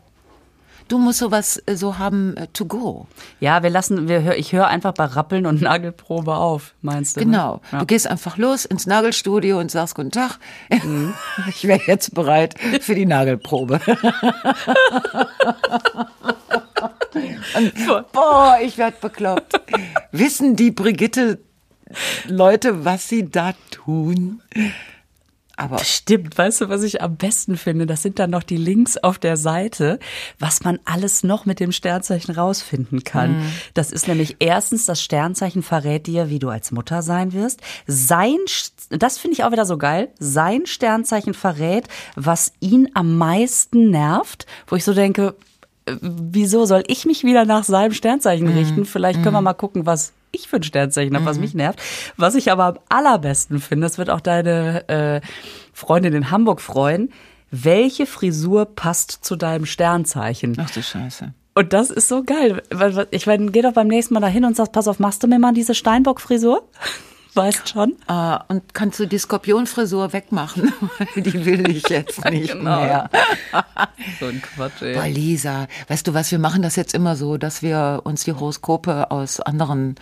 [0.90, 3.08] Du musst sowas äh, so haben äh, to go.
[3.40, 7.22] Ja, wir lassen, wir hör, ich höre einfach bei Rappeln und Nagelprobe auf, meinst du?
[7.22, 7.26] ne?
[7.28, 7.62] Genau.
[7.72, 7.80] Ja.
[7.80, 10.40] Du gehst einfach los ins Nagelstudio und sagst Guten Tag.
[10.84, 11.14] Mhm.
[11.48, 13.80] Ich wäre jetzt bereit für die Nagelprobe.
[17.56, 19.62] und, boah, ich werd bekloppt.
[20.12, 21.40] Wissen die Brigitte
[22.28, 24.42] Leute, was sie da tun?
[25.60, 27.86] Aber Stimmt, weißt du, was ich am besten finde?
[27.86, 30.00] Das sind dann noch die Links auf der Seite,
[30.40, 33.42] was man alles noch mit dem Sternzeichen rausfinden kann.
[33.74, 37.60] Das ist nämlich erstens, das Sternzeichen verrät dir, wie du als Mutter sein wirst.
[37.88, 38.38] Sein,
[38.90, 44.46] das finde ich auch wieder so geil, sein Sternzeichen verrät, was ihn am meisten nervt,
[44.68, 45.36] wo ich so denke,
[45.86, 48.86] äh, wieso soll ich mich wieder nach seinem Sternzeichen richten?
[48.86, 51.80] Vielleicht können wir mal gucken, was ich für ein Sternzeichen habe, was mich nervt.
[52.18, 55.22] Was ich aber am allerbesten finde, das wird auch deine äh,
[55.74, 57.12] Freundin in Hamburg freuen,
[57.52, 60.56] welche Frisur passt zu deinem Sternzeichen?
[60.60, 61.34] ach du Scheiße.
[61.56, 62.62] Und das ist so geil.
[63.12, 65.40] Ich meine, geh doch beim nächsten Mal dahin und sag, pass auf, machst du mir
[65.40, 66.64] mal diese Steinbock-Frisur?
[67.36, 67.96] Weißt schon?
[68.08, 70.74] Ah, und kannst du die Skorpionfrisur wegmachen?
[71.16, 72.82] die will ich jetzt nicht Genau.
[72.82, 73.10] mehr.
[74.20, 77.62] So ein Quatsch, Boah, Lisa, weißt du was, wir machen das jetzt immer so, dass
[77.62, 79.96] wir uns die Horoskope aus anderen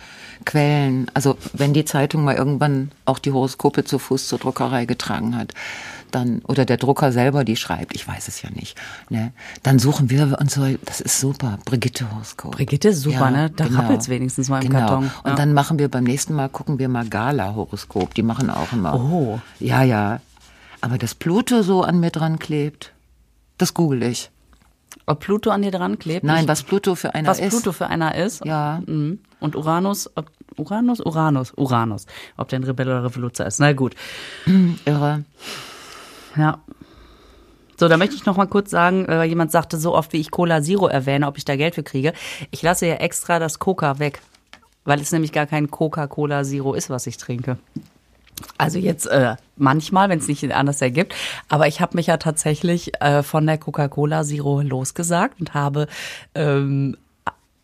[0.44, 5.36] Quellen, also wenn die Zeitung mal irgendwann auch die Horoskope zu Fuß zur Druckerei getragen
[5.36, 5.52] hat,
[6.10, 8.76] dann, oder der Drucker selber die schreibt, ich weiß es ja nicht,
[9.10, 12.52] ne, dann suchen wir uns so, das ist super, Brigitte Horoskop.
[12.52, 13.50] Brigitte ist super, ne?
[13.50, 14.86] Da rappelt's wenigstens mal im genau.
[14.86, 15.10] Karton.
[15.22, 15.36] Und Ja.
[15.36, 18.94] dann machen wir beim nächsten Mal, gucken wir mal Gala-Horoskop, die machen auch immer.
[18.94, 19.40] Oh.
[19.60, 20.20] Ja, ja.
[20.80, 22.92] Aber dass Pluto so an mir dran klebt,
[23.58, 24.30] das google ich.
[25.06, 26.24] Ob Pluto an dir dran klebt?
[26.24, 27.50] Nein, was Pluto für einer was ist.
[27.50, 28.44] Pluto für einer ist.
[28.44, 28.82] Ja.
[28.86, 29.20] Mhm.
[29.40, 32.06] Und Uranus, ob, Uranus, Uranus, Uranus.
[32.36, 33.58] Ob der ein Rebell oder Revoluzer ist.
[33.60, 33.94] Na gut.
[34.84, 35.24] Irre.
[36.36, 36.58] Ja.
[37.78, 40.32] So, da möchte ich noch mal kurz sagen, äh, jemand sagte so oft, wie ich
[40.32, 42.12] Cola Zero erwähne, ob ich da Geld für kriege.
[42.50, 44.20] Ich lasse ja extra das Coca weg,
[44.84, 47.56] weil es nämlich gar kein Coca-Cola Zero ist, was ich trinke.
[48.56, 51.14] Also jetzt äh, manchmal, wenn es nicht anders ergibt.
[51.48, 55.86] Aber ich habe mich ja tatsächlich äh, von der Coca-Cola Zero losgesagt und habe
[56.34, 56.96] ähm,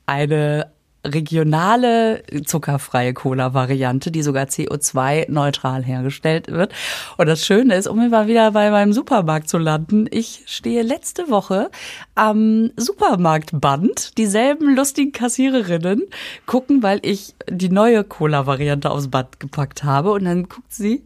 [0.06, 0.70] eine
[1.04, 6.72] regionale zuckerfreie Cola-Variante, die sogar CO2-neutral hergestellt wird.
[7.16, 11.30] Und das Schöne ist, um immer wieder bei meinem Supermarkt zu landen, ich stehe letzte
[11.30, 11.70] Woche
[12.14, 16.02] am Supermarktband, dieselben lustigen Kassiererinnen
[16.46, 20.12] gucken, weil ich die neue Cola-Variante aufs Band gepackt habe.
[20.12, 21.02] Und dann guckt sie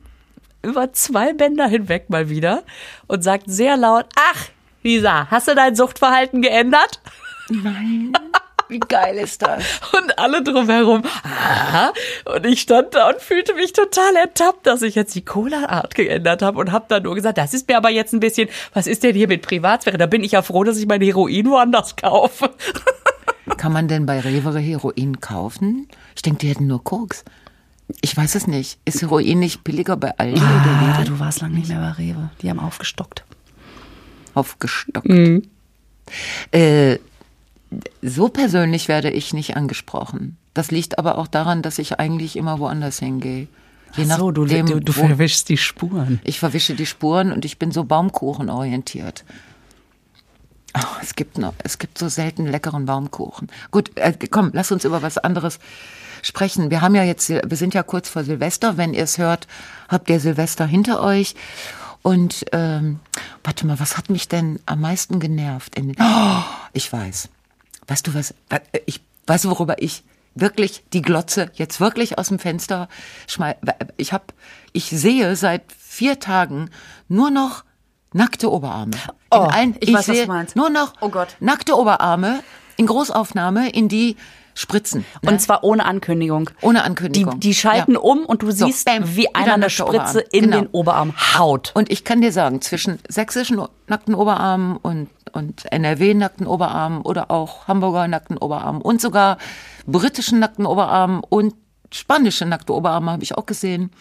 [0.62, 2.62] über zwei Bänder hinweg mal wieder
[3.06, 4.48] und sagt sehr laut, ach,
[4.82, 7.00] Lisa, hast du dein Suchtverhalten geändert?
[7.48, 8.12] Nein.
[8.68, 9.62] Wie geil ist das?
[9.98, 11.02] Und alle drumherum.
[11.24, 11.92] Ah,
[12.24, 16.42] und ich stand da und fühlte mich total ertappt, dass ich jetzt die Cola-Art geändert
[16.42, 19.02] habe und habe dann nur gesagt, das ist mir aber jetzt ein bisschen, was ist
[19.02, 19.98] denn hier mit Privatsphäre?
[19.98, 22.50] Da bin ich ja froh, dass ich mein Heroin woanders kaufe.
[23.56, 25.88] Kann man denn bei Rewe Heroin kaufen?
[26.14, 27.24] Ich denke, die hätten nur Koks.
[28.00, 28.78] Ich weiß es nicht.
[28.84, 31.00] Ist Heroin nicht billiger bei Aldi oder Lidl?
[31.00, 32.30] Ah, du warst lange nicht mehr bei Rewe.
[32.42, 33.24] Die haben aufgestockt.
[34.34, 35.08] Aufgestockt.
[36.52, 36.98] Äh,
[38.02, 40.36] so persönlich werde ich nicht angesprochen.
[40.54, 43.48] Das liegt aber auch daran, dass ich eigentlich immer woanders hingehe.
[43.96, 46.20] Je Ach so, du, nachdem, du, du verwischst die Spuren.
[46.24, 49.24] Ich verwische die Spuren und ich bin so baumkuchenorientiert.
[50.76, 53.48] Oh, es gibt noch, es gibt so selten leckeren Baumkuchen.
[53.70, 55.58] Gut, äh, komm, lass uns über was anderes
[56.22, 56.70] sprechen.
[56.70, 58.76] Wir haben ja jetzt, wir sind ja kurz vor Silvester.
[58.76, 59.46] Wenn ihr es hört,
[59.88, 61.34] habt ihr Silvester hinter euch.
[62.02, 63.00] Und ähm,
[63.42, 65.74] warte mal, was hat mich denn am meisten genervt?
[65.76, 67.28] In, oh, ich weiß.
[67.88, 68.34] Weißt du was?
[68.86, 72.88] Ich weiß, worüber ich wirklich die Glotze jetzt wirklich aus dem Fenster
[73.26, 73.56] schmeiß.
[73.96, 74.26] Ich habe,
[74.72, 76.70] ich sehe seit vier Tagen
[77.08, 77.64] nur noch
[78.12, 78.96] nackte Oberarme.
[79.30, 80.56] Oh, allen, ich, ich weiß, sehe was du meinst.
[80.56, 81.36] Nur noch oh Gott.
[81.40, 82.40] nackte Oberarme
[82.76, 84.16] in Großaufnahme, in die
[84.58, 85.04] spritzen.
[85.22, 85.30] Ne?
[85.30, 86.50] Und zwar ohne Ankündigung.
[86.62, 87.38] Ohne Ankündigung.
[87.38, 88.00] Die, die schalten ja.
[88.00, 90.56] um und du siehst, so, wie einer eine Spritze in genau.
[90.56, 91.70] den Oberarm haut.
[91.74, 97.30] Und ich kann dir sagen, zwischen sächsischen nackten Oberarmen und, und NRW nackten Oberarmen oder
[97.30, 99.38] auch Hamburger nackten Oberarmen und sogar
[99.86, 101.54] britischen nackten Oberarmen und
[101.92, 103.92] spanische nackte Oberarme habe ich auch gesehen.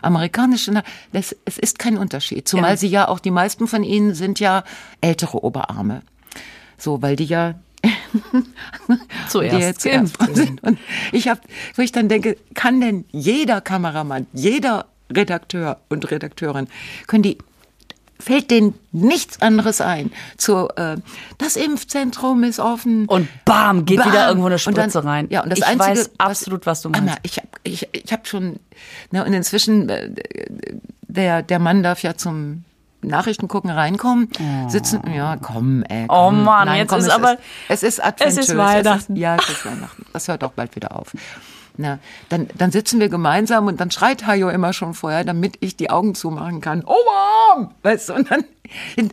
[0.00, 2.46] Amerikanische, das, es ist kein Unterschied.
[2.46, 2.76] Zumal ja.
[2.76, 4.62] sie ja auch, die meisten von ihnen sind ja
[5.00, 6.02] ältere Oberarme.
[6.78, 7.54] So, weil die ja
[9.28, 10.62] zuerst, sind.
[10.62, 10.78] Und
[11.12, 11.40] ich habe,
[11.74, 16.68] wo ich dann denke, kann denn jeder Kameramann, jeder Redakteur und Redakteurin,
[17.06, 17.38] können die
[18.18, 20.10] fällt denen nichts anderes ein.
[20.36, 20.96] Zu, äh,
[21.38, 23.06] das Impfzentrum ist offen.
[23.06, 24.08] Und bam, geht bam.
[24.08, 25.26] wieder irgendwo eine Spritze dann, rein.
[25.30, 27.08] Ja, und das ich Einzige, weiß absolut, was du meinst.
[27.08, 28.60] Anna, ich habe ich, ich hab schon,
[29.10, 30.10] ne, und inzwischen, äh,
[31.02, 32.64] der, der Mann darf ja zum
[33.06, 34.68] Nachrichten gucken, reinkommen, oh.
[34.68, 36.04] sitzen, ja, komm, ey.
[36.04, 36.26] Oh komm.
[36.26, 37.32] Oh Mann, Nein, jetzt komm, ist es aber.
[37.32, 38.30] Ist, es ist Advent.
[38.30, 38.94] Es ist Weihnachten.
[38.94, 40.06] Es ist, ja, es ist Weihnachten.
[40.12, 41.12] Das hört auch bald wieder auf.
[41.76, 45.76] Na, dann, dann sitzen wir gemeinsam und dann schreit Hajo immer schon vorher, damit ich
[45.76, 46.84] die Augen zumachen kann.
[46.86, 46.94] Oh
[47.56, 47.74] Mom!
[47.82, 48.44] Weißt du, und dann,
[48.96, 49.12] und,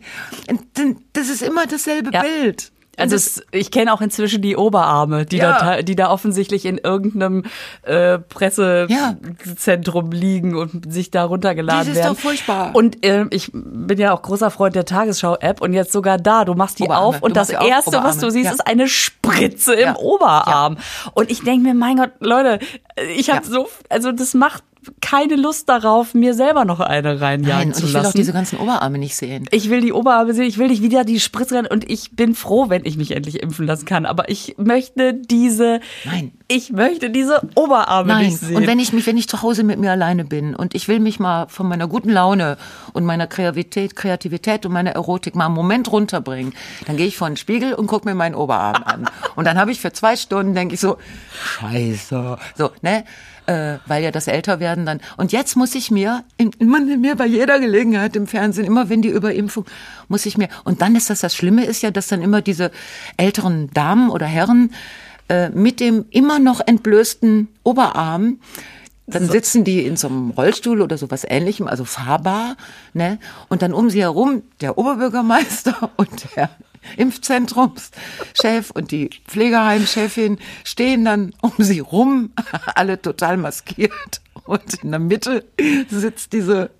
[0.78, 2.22] und, das ist immer dasselbe ja.
[2.22, 2.70] Bild.
[3.02, 5.58] Also es, ich kenne auch inzwischen die Oberarme, die, ja.
[5.58, 7.44] da, die da offensichtlich in irgendeinem
[7.82, 10.18] äh, Pressezentrum ja.
[10.18, 11.98] liegen und sich da runtergeladen werden.
[11.98, 12.74] Das ist doch furchtbar.
[12.74, 16.54] Und äh, ich bin ja auch großer Freund der Tagesschau-App und jetzt sogar da, du
[16.54, 17.06] machst die Oberarme.
[17.06, 18.52] auf und du das Erste, was du siehst, ja.
[18.52, 20.78] ist eine Spritze im Oberarm.
[21.14, 22.58] Und ich denke mir, mein Gott, Leute,
[23.16, 24.62] ich habe so, also das macht
[25.00, 27.86] keine Lust darauf, mir selber noch eine reinjagen Nein, zu lassen.
[27.86, 29.46] ich will auch diese ganzen Oberarme nicht sehen.
[29.50, 32.34] Ich will die Oberarme sehen, ich will nicht wieder die Spritze rein und ich bin
[32.34, 34.06] froh, wenn ich mich endlich impfen lassen kann.
[34.06, 36.32] Aber ich möchte diese, Nein.
[36.48, 38.26] ich möchte diese Oberarme Nein.
[38.26, 38.56] nicht sehen.
[38.56, 41.00] Und wenn ich mich, wenn ich zu Hause mit mir alleine bin und ich will
[41.00, 42.56] mich mal von meiner guten Laune
[42.92, 46.54] und meiner Kreativität, Kreativität und meiner Erotik mal einen Moment runterbringen,
[46.86, 49.06] dann gehe ich vor den Spiegel und gucke mir meinen Oberarm an.
[49.36, 50.96] Und dann habe ich für zwei Stunden, denke ich so,
[51.60, 52.38] Scheiße.
[52.56, 53.04] So, ne?
[53.52, 55.00] Äh, weil ja das Älterwerden dann.
[55.16, 56.24] Und jetzt muss ich mir,
[56.58, 59.66] immer mir bei jeder Gelegenheit im Fernsehen, immer wenn die über Impfung,
[60.08, 62.70] muss ich mir, und dann ist das, das Schlimme ist ja, dass dann immer diese
[63.16, 64.72] älteren Damen oder Herren
[65.28, 68.38] äh, mit dem immer noch entblößten Oberarm
[69.08, 72.56] dann sitzen die in so einem Rollstuhl oder sowas ähnlichem, also fahrbar,
[72.94, 73.18] ne?
[73.48, 76.48] Und dann um sie herum der Oberbürgermeister und der
[76.96, 82.32] Impfzentrumschef und die Pflegeheimchefin stehen dann um sie rum,
[82.74, 84.20] alle total maskiert.
[84.44, 85.44] Und in der Mitte
[85.88, 86.70] sitzt diese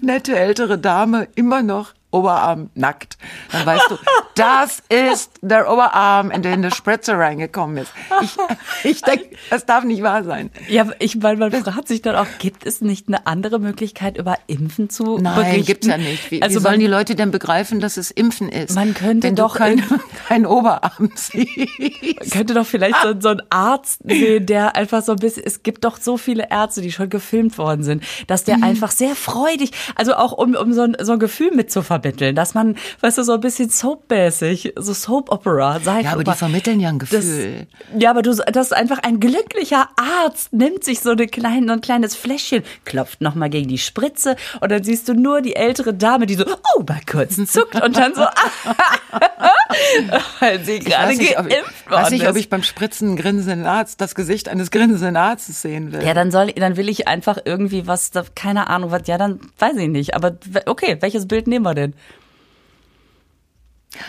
[0.00, 3.18] nette ältere Dame immer noch Oberarm nackt.
[3.52, 3.96] Dann weißt du,
[4.34, 7.92] das ist der Oberarm, in den eine Spritze reingekommen ist.
[8.22, 8.36] Ich,
[8.84, 10.50] ich denke, das darf nicht wahr sein.
[10.68, 14.36] Ja, ich meine, man fragt sich dann auch, gibt es nicht eine andere Möglichkeit, über
[14.46, 15.66] Impfen zu Nein, berichten?
[15.66, 16.30] gibt's ja nicht.
[16.30, 18.74] Wie, also wie sollen die Leute denn begreifen, dass es Impfen ist?
[18.74, 19.82] Man könnte doch kein,
[20.28, 21.58] kein Oberarm siehst.
[21.78, 25.62] Man könnte doch vielleicht so, so einen Arzt sehen, der einfach so ein bisschen, es
[25.62, 28.64] gibt doch so viele Ärzte, die schon gefilmt worden sind, dass der mhm.
[28.64, 32.54] einfach sehr freudig, also auch um, um so ein, so ein Gefühl mitzuvermitteln, vermitteln, dass
[32.54, 36.80] man, weißt du, so ein bisschen soapmäßig, so Soap Opera, sag Ja, aber die vermitteln
[36.80, 37.66] ja ein Gefühl.
[37.90, 41.72] Das, ja, aber du, das ist einfach ein glücklicher Arzt, nimmt sich so eine kleine,
[41.72, 45.94] ein kleines Fläschchen, klopft nochmal gegen die Spritze und dann siehst du nur die ältere
[45.94, 46.44] Dame, die so,
[46.76, 48.22] oh, mal kurz zuckt und dann so,
[50.40, 51.90] weil sie gerade geimpft worden ist.
[51.90, 56.02] weiß nicht, ob ich beim Spritzen grinsenden Arzt das Gesicht eines grinsenden Arztes sehen will.
[56.02, 59.76] Ja, dann soll, dann will ich einfach irgendwie was, keine Ahnung, was, ja, dann weiß
[59.76, 60.14] ich nicht.
[60.14, 61.87] Aber okay, welches Bild nehmen wir denn?
[61.92, 62.18] Sein.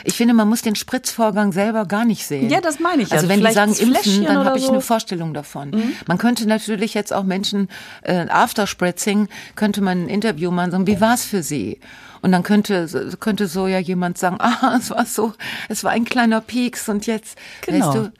[0.03, 2.49] Ich finde, man muss den Spritzvorgang selber gar nicht sehen.
[2.49, 3.11] Ja, das meine ich.
[3.11, 4.71] Also, wenn die sagen impfen, dann habe ich so.
[4.71, 5.71] eine Vorstellung davon.
[5.71, 5.95] Mhm.
[6.05, 7.69] Man könnte natürlich jetzt auch Menschen
[8.01, 11.79] äh, Afterspritzing könnte man ein Interview machen, sagen, wie war's für Sie?
[12.21, 15.33] Und dann könnte könnte so ja jemand sagen, ah, es war so,
[15.69, 17.87] es war ein kleiner Pieks und jetzt, genau.
[17.87, 18.11] weißt du,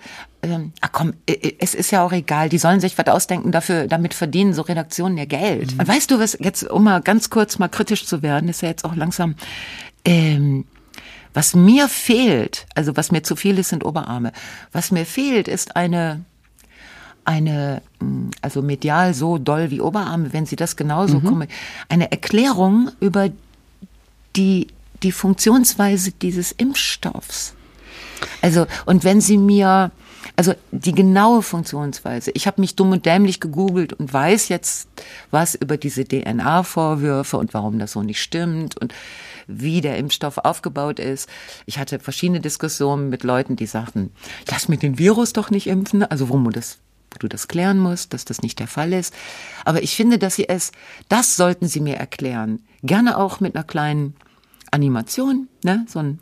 [0.42, 1.14] ähm, ach komm,
[1.60, 5.18] es ist ja auch egal, die sollen sich was ausdenken, dafür, damit verdienen so Redaktionen
[5.18, 5.74] ja Geld.
[5.74, 5.80] Mhm.
[5.80, 8.70] Und weißt du was, jetzt, um mal ganz kurz mal kritisch zu werden, ist ja
[8.70, 9.36] jetzt auch langsam,
[10.06, 10.66] ähm,
[11.34, 14.32] was mir fehlt, also was mir zu viel ist, sind Oberarme.
[14.72, 16.24] Was mir fehlt, ist eine,
[17.26, 21.24] eine, hm, also medial so doll wie Oberarme, wenn sie das genauso mhm.
[21.26, 21.48] kommen,
[21.90, 23.30] eine Erklärung über
[24.36, 24.68] die,
[25.04, 27.54] die Funktionsweise dieses Impfstoffs.
[28.42, 29.92] Also, und wenn sie mir
[30.36, 32.32] also die genaue Funktionsweise.
[32.34, 34.88] Ich habe mich dumm und dämlich gegoogelt und weiß jetzt
[35.32, 38.94] was über diese DNA-Vorwürfe und warum das so nicht stimmt und
[39.48, 41.30] wie der Impfstoff aufgebaut ist.
[41.66, 44.12] Ich hatte verschiedene Diskussionen mit Leuten, die sagten,
[44.50, 46.80] lass mir den Virus doch nicht impfen, also wo das
[47.12, 49.16] wo du das klären musst, dass das nicht der Fall ist.
[49.66, 50.72] Aber ich finde, dass sie es,
[51.08, 52.62] das sollten sie mir erklären.
[52.84, 54.16] Gerne auch mit einer kleinen
[54.72, 55.86] Animation, ne?
[55.88, 56.20] So ein,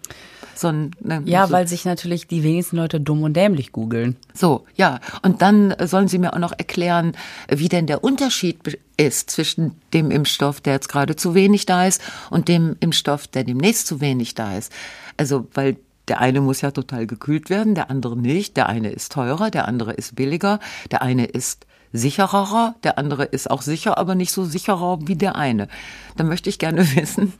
[0.57, 1.21] so ein, ne?
[1.25, 1.53] Ja, so.
[1.53, 4.15] weil sich natürlich die wenigsten Leute dumm und dämlich googeln.
[4.33, 4.99] So, ja.
[5.21, 7.13] Und dann sollen Sie mir auch noch erklären,
[7.49, 12.01] wie denn der Unterschied ist zwischen dem Impfstoff, der jetzt gerade zu wenig da ist,
[12.29, 14.71] und dem Impfstoff, der demnächst zu wenig da ist.
[15.17, 18.57] Also, weil der eine muss ja total gekühlt werden, der andere nicht.
[18.57, 20.59] Der eine ist teurer, der andere ist billiger,
[20.91, 25.35] der eine ist sicherer, der andere ist auch sicher, aber nicht so sicherer wie der
[25.35, 25.67] eine.
[26.15, 27.33] Da möchte ich gerne wissen,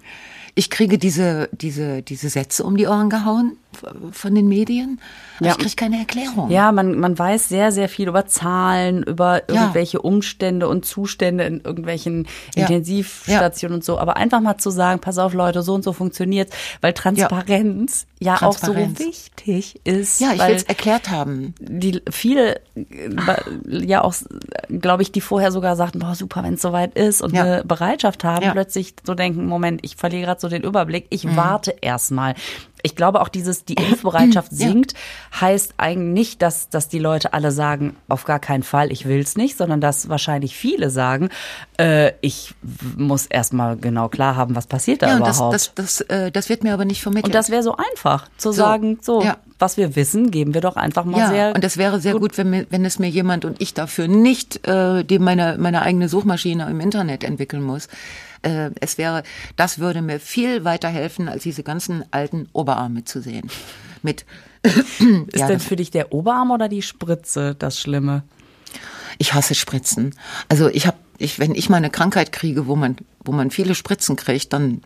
[0.57, 3.57] ich kriege diese, diese, diese Sätze um die Ohren gehauen
[4.11, 4.99] von den Medien.
[5.39, 5.51] Ja.
[5.51, 6.49] Ich kriege keine Erklärung.
[6.49, 10.03] Ja, man, man weiß sehr, sehr viel über Zahlen, über irgendwelche ja.
[10.03, 12.63] Umstände und Zustände in irgendwelchen ja.
[12.63, 13.99] Intensivstationen und so.
[13.99, 18.35] Aber einfach mal zu sagen, pass auf Leute, so und so funktioniert, weil Transparenz ja,
[18.35, 18.99] Transparenz.
[18.99, 20.19] auch so wichtig ist.
[20.19, 21.53] Ja, ich will es erklärt haben.
[21.59, 22.61] Die viele,
[23.67, 24.15] ja auch,
[24.69, 28.23] glaube ich, die vorher sogar sagten, boah, super, wenn es soweit ist und eine Bereitschaft
[28.23, 31.35] haben, plötzlich so denken, Moment, ich verliere gerade so den Überblick, ich mhm.
[31.35, 32.33] warte erstmal
[32.87, 35.41] ich glaube auch dieses, die Impfbereitschaft sinkt, ja.
[35.41, 39.37] heißt eigentlich nicht, dass, dass die Leute alle sagen, auf gar keinen Fall, ich will's
[39.37, 41.29] nicht, sondern dass wahrscheinlich viele sagen,
[41.77, 42.55] äh, ich
[42.97, 45.53] muss erstmal genau klar haben, was passiert da ja, überhaupt.
[45.53, 47.27] Das, das, das, äh, das wird mir aber nicht vermittelt.
[47.27, 49.37] Und das wäre so einfach, zu so, sagen, so, ja.
[49.59, 51.55] was wir wissen, geben wir doch einfach mal ja, sehr.
[51.55, 54.07] Und das wäre sehr gut, gut wenn, mir, wenn es mir jemand und ich dafür
[54.07, 57.89] nicht äh, die meine, meine eigene Suchmaschine im Internet entwickeln muss,
[58.41, 59.23] äh, es wäre,
[59.55, 63.49] das würde mir viel weiterhelfen, als diese ganzen alten Oberarme zu sehen.
[64.01, 64.25] Mit
[64.63, 68.23] ist ja, denn für dich der Oberarm oder die Spritze das Schlimme?
[69.17, 70.15] Ich hasse Spritzen.
[70.49, 73.75] Also ich habe, ich, wenn ich mal eine Krankheit kriege, wo man, wo man viele
[73.75, 74.81] Spritzen kriegt, dann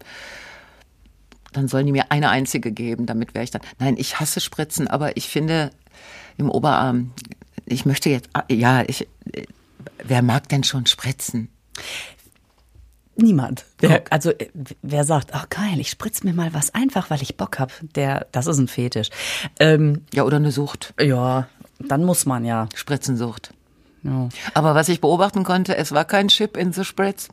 [1.54, 3.62] dann sollen die mir eine einzige geben, damit wäre ich dann.
[3.80, 5.72] Nein, ich hasse Spritzen, aber ich finde
[6.38, 7.12] im Oberarm,
[7.66, 9.08] ich möchte jetzt, ja, ich,
[10.04, 11.50] wer mag denn schon Spritzen?
[13.22, 13.66] Niemand.
[13.80, 14.50] Wer, also äh,
[14.82, 18.28] wer sagt, ach geil, ich spritz mir mal was einfach, weil ich Bock hab, der,
[18.32, 19.10] das ist ein Fetisch.
[19.60, 20.94] Ähm, ja, oder eine Sucht.
[21.00, 21.48] Ja,
[21.80, 22.68] dann muss man ja.
[22.76, 23.54] Spritzensucht.
[24.04, 24.30] Ja.
[24.56, 27.28] Aber was ich beobachten konnte, es war kein Chip in the Spritz.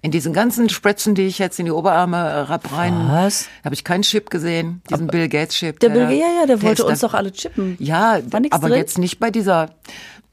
[0.00, 3.30] In diesen ganzen Spritzen, die ich jetzt in die Oberarme äh, rein,
[3.64, 5.78] habe ich keinen Chip gesehen, diesen aber Bill Gates Chip.
[5.80, 7.76] Der, der Bill, ja, ja, der, der wollte uns doch alle chippen.
[7.78, 8.20] Ja,
[8.50, 8.78] aber drin?
[8.78, 9.70] jetzt nicht bei dieser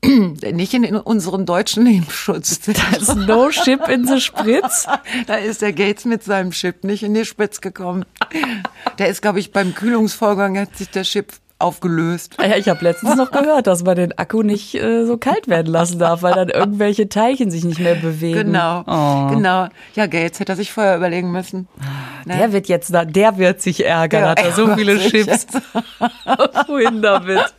[0.54, 2.60] nicht in unseren deutschen Impfschutz.
[2.60, 4.88] Da ist no Chip in the Spritz.
[5.28, 8.06] Da ist der Gates mit seinem Chip nicht in die Spritz gekommen.
[8.98, 12.36] Der ist, glaube ich, beim Kühlungsvorgang hat sich der Chip aufgelöst.
[12.38, 15.48] Ah ja, ich habe letztens noch gehört, dass man den Akku nicht äh, so kalt
[15.48, 18.52] werden lassen darf, weil dann irgendwelche Teilchen sich nicht mehr bewegen.
[18.52, 19.34] Genau, oh.
[19.34, 19.68] genau.
[19.96, 21.68] Ja, Gates hätte er sich vorher überlegen müssen.
[22.26, 22.38] Ne?
[22.38, 25.48] Der wird jetzt, der wird sich ärgern, ja, hat er so viele Chips.
[26.68, 27.54] Wohin damit?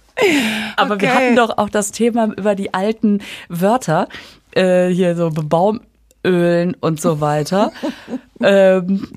[0.77, 1.03] Aber okay.
[1.03, 4.09] wir hatten doch auch das Thema über die alten Wörter,
[4.53, 7.72] äh, hier so Baumölen und so weiter.
[8.40, 9.09] ähm,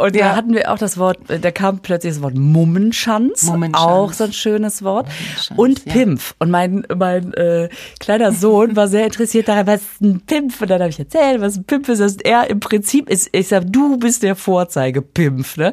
[0.00, 0.28] und ja.
[0.28, 3.84] da hatten wir auch das Wort, da kam plötzlich das Wort Mummenschanz, Mummenschanz.
[3.84, 5.08] auch so ein schönes Wort.
[5.56, 5.92] Und ja.
[5.92, 6.36] Pimpf.
[6.38, 10.62] Und mein, mein äh, kleiner Sohn war sehr interessiert daran, was ist ein Pimpf?
[10.62, 12.00] Und dann habe ich erzählt, was ein Pimpf ist.
[12.00, 15.56] Und er im Prinzip ist, ich sag, du bist der Vorzeige-Pimpf.
[15.56, 15.72] Ne?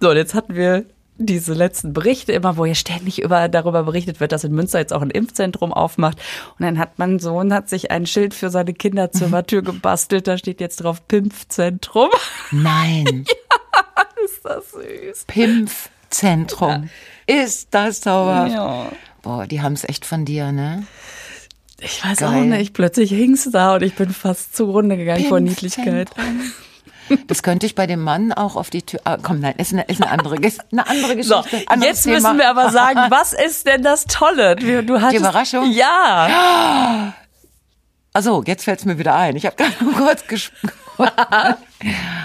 [0.00, 0.86] So, und jetzt hatten wir
[1.18, 4.92] diese letzten Berichte immer, wo ja ständig über, darüber berichtet wird, dass in Münster jetzt
[4.92, 6.18] auch ein Impfzentrum aufmacht.
[6.58, 10.26] Und dann hat mein Sohn hat sich ein Schild für seine Kinderzimmertür gebastelt.
[10.26, 12.10] Da steht jetzt drauf Pimpfzentrum.
[12.50, 13.24] Nein.
[13.28, 15.24] ja, ist das süß.
[15.26, 16.88] Pimpfzentrum.
[17.26, 17.42] Ja.
[17.42, 18.46] Ist das sauber.
[18.46, 18.92] Ja.
[19.22, 20.86] Boah, die haben es echt von dir, ne?
[21.80, 22.28] Ich weiß Geil.
[22.28, 22.74] auch nicht.
[22.74, 26.10] Plötzlich hing's da und ich bin fast zugrunde gegangen vor Niedlichkeit.
[27.26, 29.00] Das könnte ich bei dem Mann auch auf die Tür.
[29.04, 31.44] Ah, komm, nein, ist eine, ist eine andere, eine andere Geschichte.
[31.44, 32.14] So, jetzt Thema.
[32.16, 34.56] müssen wir aber sagen, was ist denn das Tolle?
[34.56, 35.70] Du hattest, die Überraschung?
[35.72, 37.14] Ja.
[38.12, 39.36] Also, jetzt fällt es mir wieder ein.
[39.36, 40.72] Ich habe gerade kurz gesprochen.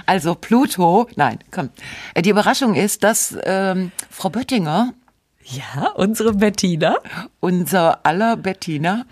[0.05, 1.69] also Pluto, nein, komm.
[2.17, 4.93] Die Überraschung ist, dass ähm, Frau Böttinger
[5.43, 6.97] ja, unsere Bettina.
[7.39, 9.05] Unser aller Bettina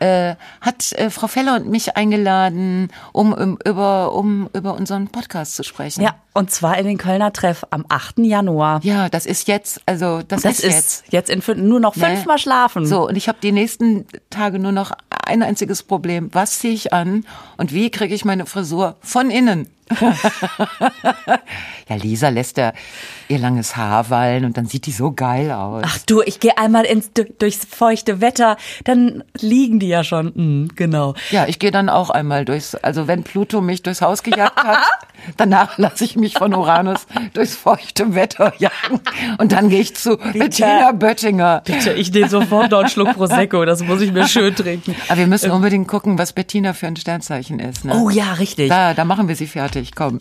[0.00, 5.56] äh, hat äh, Frau Feller und mich eingeladen, um, um, über, um über unseren Podcast
[5.56, 6.02] zu sprechen.
[6.02, 8.18] Ja, und zwar in den Kölner Treff am 8.
[8.18, 8.80] Januar.
[8.82, 11.30] Ja, das ist jetzt, also das, das ist, jetzt.
[11.30, 12.06] jetzt in nur noch ne?
[12.06, 12.86] fünfmal schlafen.
[12.86, 16.28] So, und ich habe die nächsten Tage nur noch ein einziges Problem.
[16.32, 17.24] Was ziehe ich an
[17.56, 19.68] und wie kriege ich meine Frisur von innen?
[21.88, 22.72] ja, Lisa lässt ja
[23.28, 25.82] ihr langes Haar wallen und dann sieht die so geil aus.
[25.86, 30.32] Ach du, ich gehe einmal ins, durchs feuchte Wetter, dann liegen die ja schon.
[30.34, 31.14] Mhm, genau.
[31.30, 34.78] Ja, ich gehe dann auch einmal durchs, also wenn Pluto mich durchs Haus gejagt hat,
[35.36, 39.00] danach lasse ich mich von Uranus durchs feuchte Wetter jagen
[39.38, 40.38] und dann gehe ich zu Bitte.
[40.38, 41.62] Bettina Böttinger.
[41.64, 44.94] Bitte, ich nehme sofort noch einen Schluck Prosecco, das muss ich mir schön trinken.
[45.08, 47.84] Aber wir müssen unbedingt gucken, was Bettina für ein Sternzeichen ist.
[47.84, 47.94] Ne?
[47.94, 48.68] Oh ja, richtig.
[48.68, 50.20] Da, da machen wir sie fertig, komm.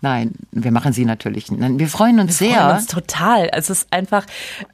[0.00, 1.46] Nein, wir machen sie natürlich.
[1.50, 2.60] Wir freuen uns wir sehr.
[2.60, 3.50] Freuen uns total.
[3.52, 4.24] Es ist einfach,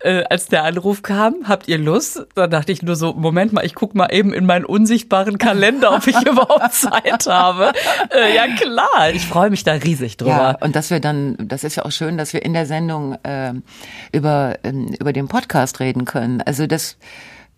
[0.01, 2.27] äh, als der Anruf kam, habt ihr Lust?
[2.35, 5.95] Da dachte ich nur so, Moment mal, ich guck mal eben in meinen unsichtbaren Kalender,
[5.95, 7.72] ob ich überhaupt Zeit habe.
[8.11, 10.31] Äh, ja klar, ich freue mich da riesig drüber.
[10.31, 13.14] Ja, und dass wir dann, das ist ja auch schön, dass wir in der Sendung
[13.22, 13.53] äh,
[14.12, 16.41] über, äh, über den Podcast reden können.
[16.43, 16.97] Also das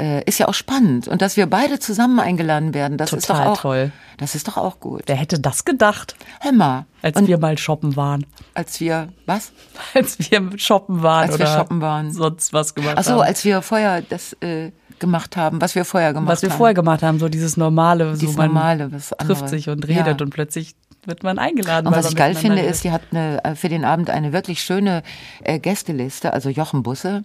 [0.00, 1.08] äh, ist ja auch spannend.
[1.08, 3.92] Und dass wir beide zusammen eingeladen werden, das Total ist doch auch toll.
[4.18, 5.02] Das ist doch auch gut.
[5.06, 6.16] Wer hätte das gedacht?
[6.40, 6.86] Hör mal.
[7.02, 8.26] Als und wir mal shoppen waren.
[8.54, 9.52] Als wir, was?
[9.94, 11.28] Als wir shoppen waren.
[11.30, 12.12] Als wir shoppen waren.
[12.12, 13.20] Sonst was gemacht Ach so, haben.
[13.20, 16.32] als wir vorher das äh, gemacht haben, was wir vorher gemacht haben.
[16.32, 18.12] Was wir vorher gemacht haben, so dieses normale.
[18.14, 20.24] Dieses so man normale, was trifft sich und redet Ja.
[20.24, 20.74] und plötzlich
[21.04, 21.86] wird man eingeladen.
[21.86, 24.62] Und was ich geil finde, ist, die hat eine, äh, für den Abend eine wirklich
[24.62, 25.02] schöne
[25.44, 27.22] äh, Gästeliste, also Jochen Busse.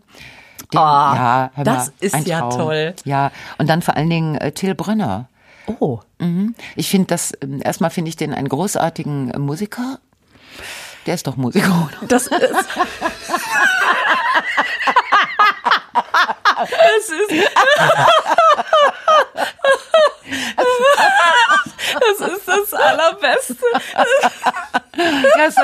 [0.73, 2.93] Den, Ah, ja, hör das mal, ist ja toll.
[3.03, 5.27] Ja, und dann vor allen Dingen äh, Till Brönner.
[5.67, 5.99] Oh.
[6.19, 6.55] Mhm.
[6.75, 9.99] Ich finde das, ähm, erstmal finde ich den einen großartigen äh, Musiker.
[11.05, 12.07] Der ist doch Musiker, oder?
[12.07, 12.31] Das ist.
[16.63, 17.31] Es ist.
[22.19, 23.55] Das ist das Allerbeste.
[25.37, 25.61] Ja, so,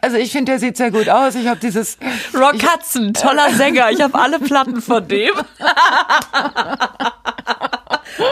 [0.00, 1.34] also ich finde, der sieht sehr gut aus.
[1.34, 1.98] Ich habe dieses
[2.34, 3.90] Rock Hudson, toller Sänger.
[3.90, 5.32] Ich habe alle Platten von dem.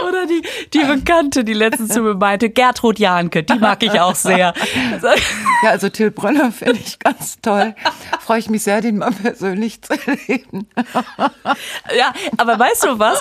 [0.08, 4.14] Oder die, die Bekannte, die letztens zu mir meinte, Gertrud Jahnke, die mag ich auch
[4.14, 4.52] sehr.
[5.64, 7.74] Ja, also Till Brönner finde ich ganz toll.
[8.20, 10.68] Freue ich mich sehr, den mal persönlich zu erleben.
[11.96, 13.20] Ja, aber weißt du was?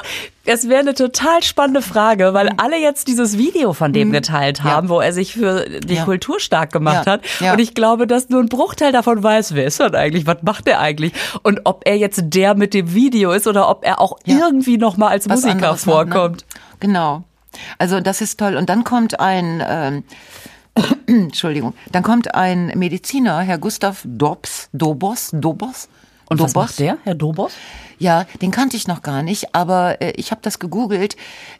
[0.50, 4.88] Es wäre eine total spannende Frage, weil alle jetzt dieses Video von dem geteilt haben,
[4.90, 6.06] wo er sich für die Ja.
[6.06, 7.12] Kultur stark gemacht Ja.
[7.14, 7.22] hat.
[7.42, 7.54] Ja.
[7.54, 10.68] Und ich glaube, dass nur ein Bruchteil davon weiß, wer ist das eigentlich, was macht
[10.68, 11.12] er eigentlich
[11.44, 14.38] und ob er jetzt der mit dem Video ist oder ob er auch Ja.
[14.40, 16.46] irgendwie noch mal als Was Musiker anderes macht, vorkommt.
[16.54, 16.60] Ne?
[16.80, 17.24] Genau.
[17.78, 18.56] Also das ist toll.
[18.56, 20.04] Und dann kommt ein, ähm,
[21.08, 25.90] Entschuldigung, dann kommt ein Mediziner, Herr Gustav Dobbs, Dobos, Dobos.
[26.30, 26.70] Und was Dobos?
[26.72, 27.52] macht der, Herr Dobos?
[28.00, 31.16] Ja, den kannte ich noch gar nicht, aber äh, ich habe das gegoogelt.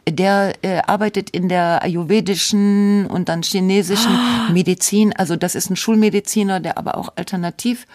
[0.08, 4.16] Der äh, arbeitet in der ayurvedischen und dann chinesischen
[4.52, 5.12] Medizin.
[5.12, 7.86] Also das ist ein Schulmediziner, der aber auch alternativ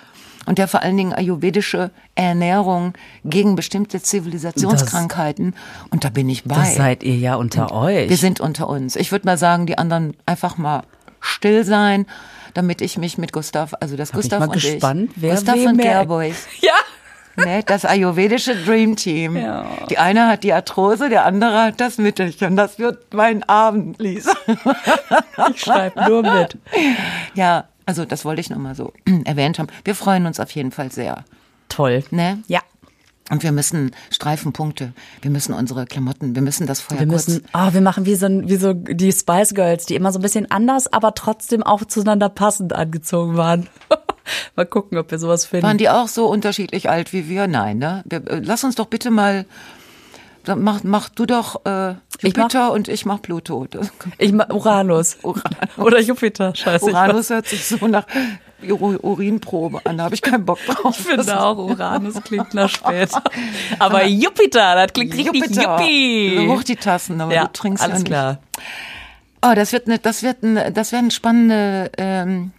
[0.46, 5.56] und der vor allen Dingen ayurvedische Ernährung gegen bestimmte Zivilisationskrankheiten.
[5.90, 6.56] und da bin ich bei.
[6.56, 8.10] Das seid ihr ja unter euch.
[8.10, 8.96] Wir sind unter uns.
[8.96, 10.84] Ich würde mal sagen, die anderen einfach mal
[11.22, 12.06] still sein,
[12.54, 15.56] damit ich mich mit Gustav, also das ich Gustav mal und gespannt, ich, wer Gustav
[15.56, 16.48] und Gerboys.
[16.62, 16.74] Ja.
[17.36, 19.36] Ne, das ayurvedische Dream Team.
[19.38, 19.66] Ja.
[19.90, 22.56] Die eine hat die Arthrose, der andere hat das Mittelchen.
[22.56, 24.34] Das wird mein Abend, Lisa.
[25.54, 26.58] Ich schreibe nur mit.
[27.34, 28.94] ja, also das wollte ich noch mal so
[29.26, 29.68] erwähnt haben.
[29.84, 31.26] Wir freuen uns auf jeden Fall sehr.
[31.70, 32.04] Toll.
[32.12, 32.44] Ne?
[32.48, 32.60] Ja.
[33.32, 37.46] Und wir müssen Streifenpunkte, wir müssen unsere Klamotten, wir müssen das vorher Wir kurz müssen,
[37.54, 40.22] ah, wir machen wie so, ein- wie so die Spice Girls, die immer so ein
[40.22, 43.68] bisschen anders, aber trotzdem auch zueinander passend angezogen waren.
[44.56, 45.66] mal gucken, ob wir sowas finden.
[45.66, 47.48] Waren die auch so unterschiedlich alt wie wir?
[47.48, 48.04] Nein, ne?
[48.10, 49.46] Äh, lass uns doch bitte mal.
[50.46, 53.66] Mach, mach du doch äh, Ich mach- Jupiter und ich mach Pluto.
[54.18, 55.18] Ich ma- Uranus.
[55.78, 56.54] Oder Jupiter.
[56.54, 56.84] Scheiße.
[56.86, 58.06] Uranus hört sich so nach
[58.70, 59.98] Ur Urinprobe an.
[59.98, 60.98] Da habe ich keinen Bock drauf.
[61.00, 63.24] Ich finde auch, Uranus klingt nach später.
[63.80, 65.80] Aber Jupiter, das klingt richtig Jupiter.
[65.80, 66.48] Yuppie.
[66.50, 68.08] Hoch die Tassen, aber Ja, du trinkst alles ja nicht.
[68.08, 68.40] klar.
[69.46, 72.52] Oh, das wird eine, das wird eine, das werden spannende ähm,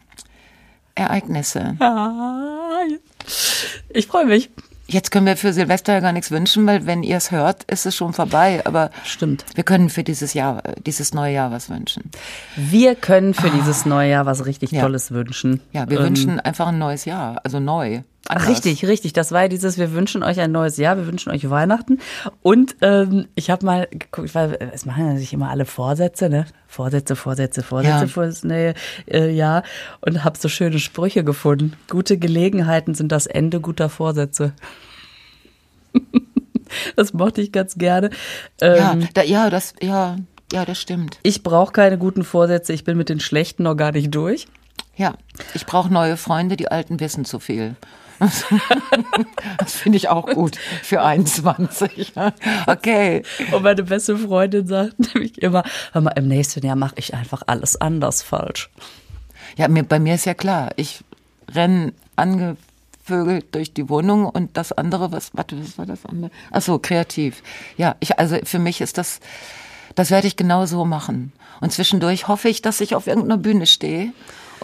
[0.95, 1.77] Ereignisse.
[1.81, 2.81] Ah,
[3.89, 4.51] Ich freue mich.
[4.87, 7.87] Jetzt können wir für Silvester ja gar nichts wünschen, weil wenn ihr es hört, ist
[7.87, 8.61] es schon vorbei.
[8.67, 9.47] Aber Stimmt.
[9.55, 12.11] wir können für dieses Jahr, dieses neue Jahr was wünschen.
[12.55, 14.83] Wir können für dieses neue Jahr was richtig Ja.
[14.83, 15.61] Tolles wünschen.
[15.73, 18.03] Ja, wir Ähm, wünschen einfach ein neues Jahr, also neu.
[18.29, 18.49] anders.
[18.49, 19.15] Richtig, richtig.
[19.15, 21.99] Das war ja dieses, wir wünschen euch ein neues Jahr, wir wünschen euch Weihnachten.
[22.43, 26.29] Und ähm, ich habe mal geguckt, weil äh, es machen ja sich immer alle Vorsätze,
[26.29, 26.45] ne?
[26.75, 28.07] Vorsätze, Vorsätze, Vorsätze Ja.
[28.09, 28.75] für das neue
[29.11, 29.63] äh, Jahr.
[30.01, 31.75] Und habe so schöne Sprüche gefunden.
[31.89, 34.53] Gute Gelegenheiten sind das Ende guter Vorsätze.
[36.97, 38.11] das mochte ich ganz gerne.
[38.61, 40.17] Ja, Ähm, da, ja, das, ja,
[40.53, 41.19] ja, das stimmt.
[41.23, 44.47] Ich brauche keine guten Vorsätze, ich bin mit den schlechten noch gar nicht durch.
[44.97, 45.15] Ja,
[45.55, 47.77] ich brauche neue Freunde, die Alten wissen zu viel.
[49.59, 52.13] Das finde ich auch gut für 21.
[52.67, 53.23] Okay.
[53.53, 57.43] Und meine beste Freundin sagt nämlich immer, hör mal, im nächsten Jahr mache ich einfach
[57.47, 58.71] alles anders falsch.
[59.57, 61.05] Ja, mir, bei mir ist ja klar, ich
[61.55, 66.31] renne angevögelt durch die Wohnung und das andere, was, warte, was war das andere?
[66.51, 67.43] Ach so, kreativ.
[67.77, 69.21] Ja, ich, also für mich ist das,
[69.95, 71.33] das werde ich genau so machen.
[71.61, 74.13] Und zwischendurch hoffe ich, dass ich auf irgendeiner Bühne stehe.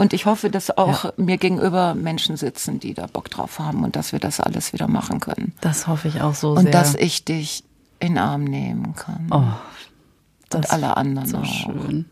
[0.00, 1.12] Und ich hoffe, dass auch ja.
[1.18, 4.88] mir gegenüber Menschen sitzen, die da Bock drauf haben und dass wir das alles wieder
[4.88, 5.52] machen können.
[5.60, 6.66] Das hoffe ich auch so und sehr.
[6.66, 7.64] Und dass ich dich
[7.98, 9.28] in den Arm nehmen kann.
[9.30, 11.44] Oh, und alle anderen so auch.
[11.44, 12.06] schön.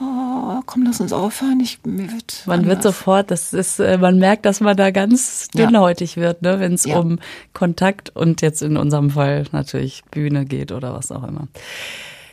[0.00, 1.60] Oh, komm, lass uns aufhören.
[1.60, 2.68] Ich, mir wird man anders.
[2.68, 6.22] wird sofort, das ist, äh, man merkt, dass man da ganz dünnhäutig ja.
[6.22, 6.98] wird, ne, wenn es ja.
[6.98, 7.20] um
[7.54, 11.46] Kontakt und jetzt in unserem Fall natürlich Bühne geht oder was auch immer.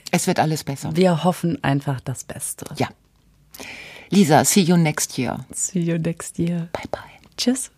[0.10, 0.90] Es wird alles besser.
[0.96, 2.66] Wir hoffen einfach das Beste.
[2.78, 2.88] Ja.
[4.14, 5.36] Lisa, see you next year.
[5.53, 6.70] See you next year.
[6.74, 7.20] Bye bye.
[7.38, 7.70] Tschüss.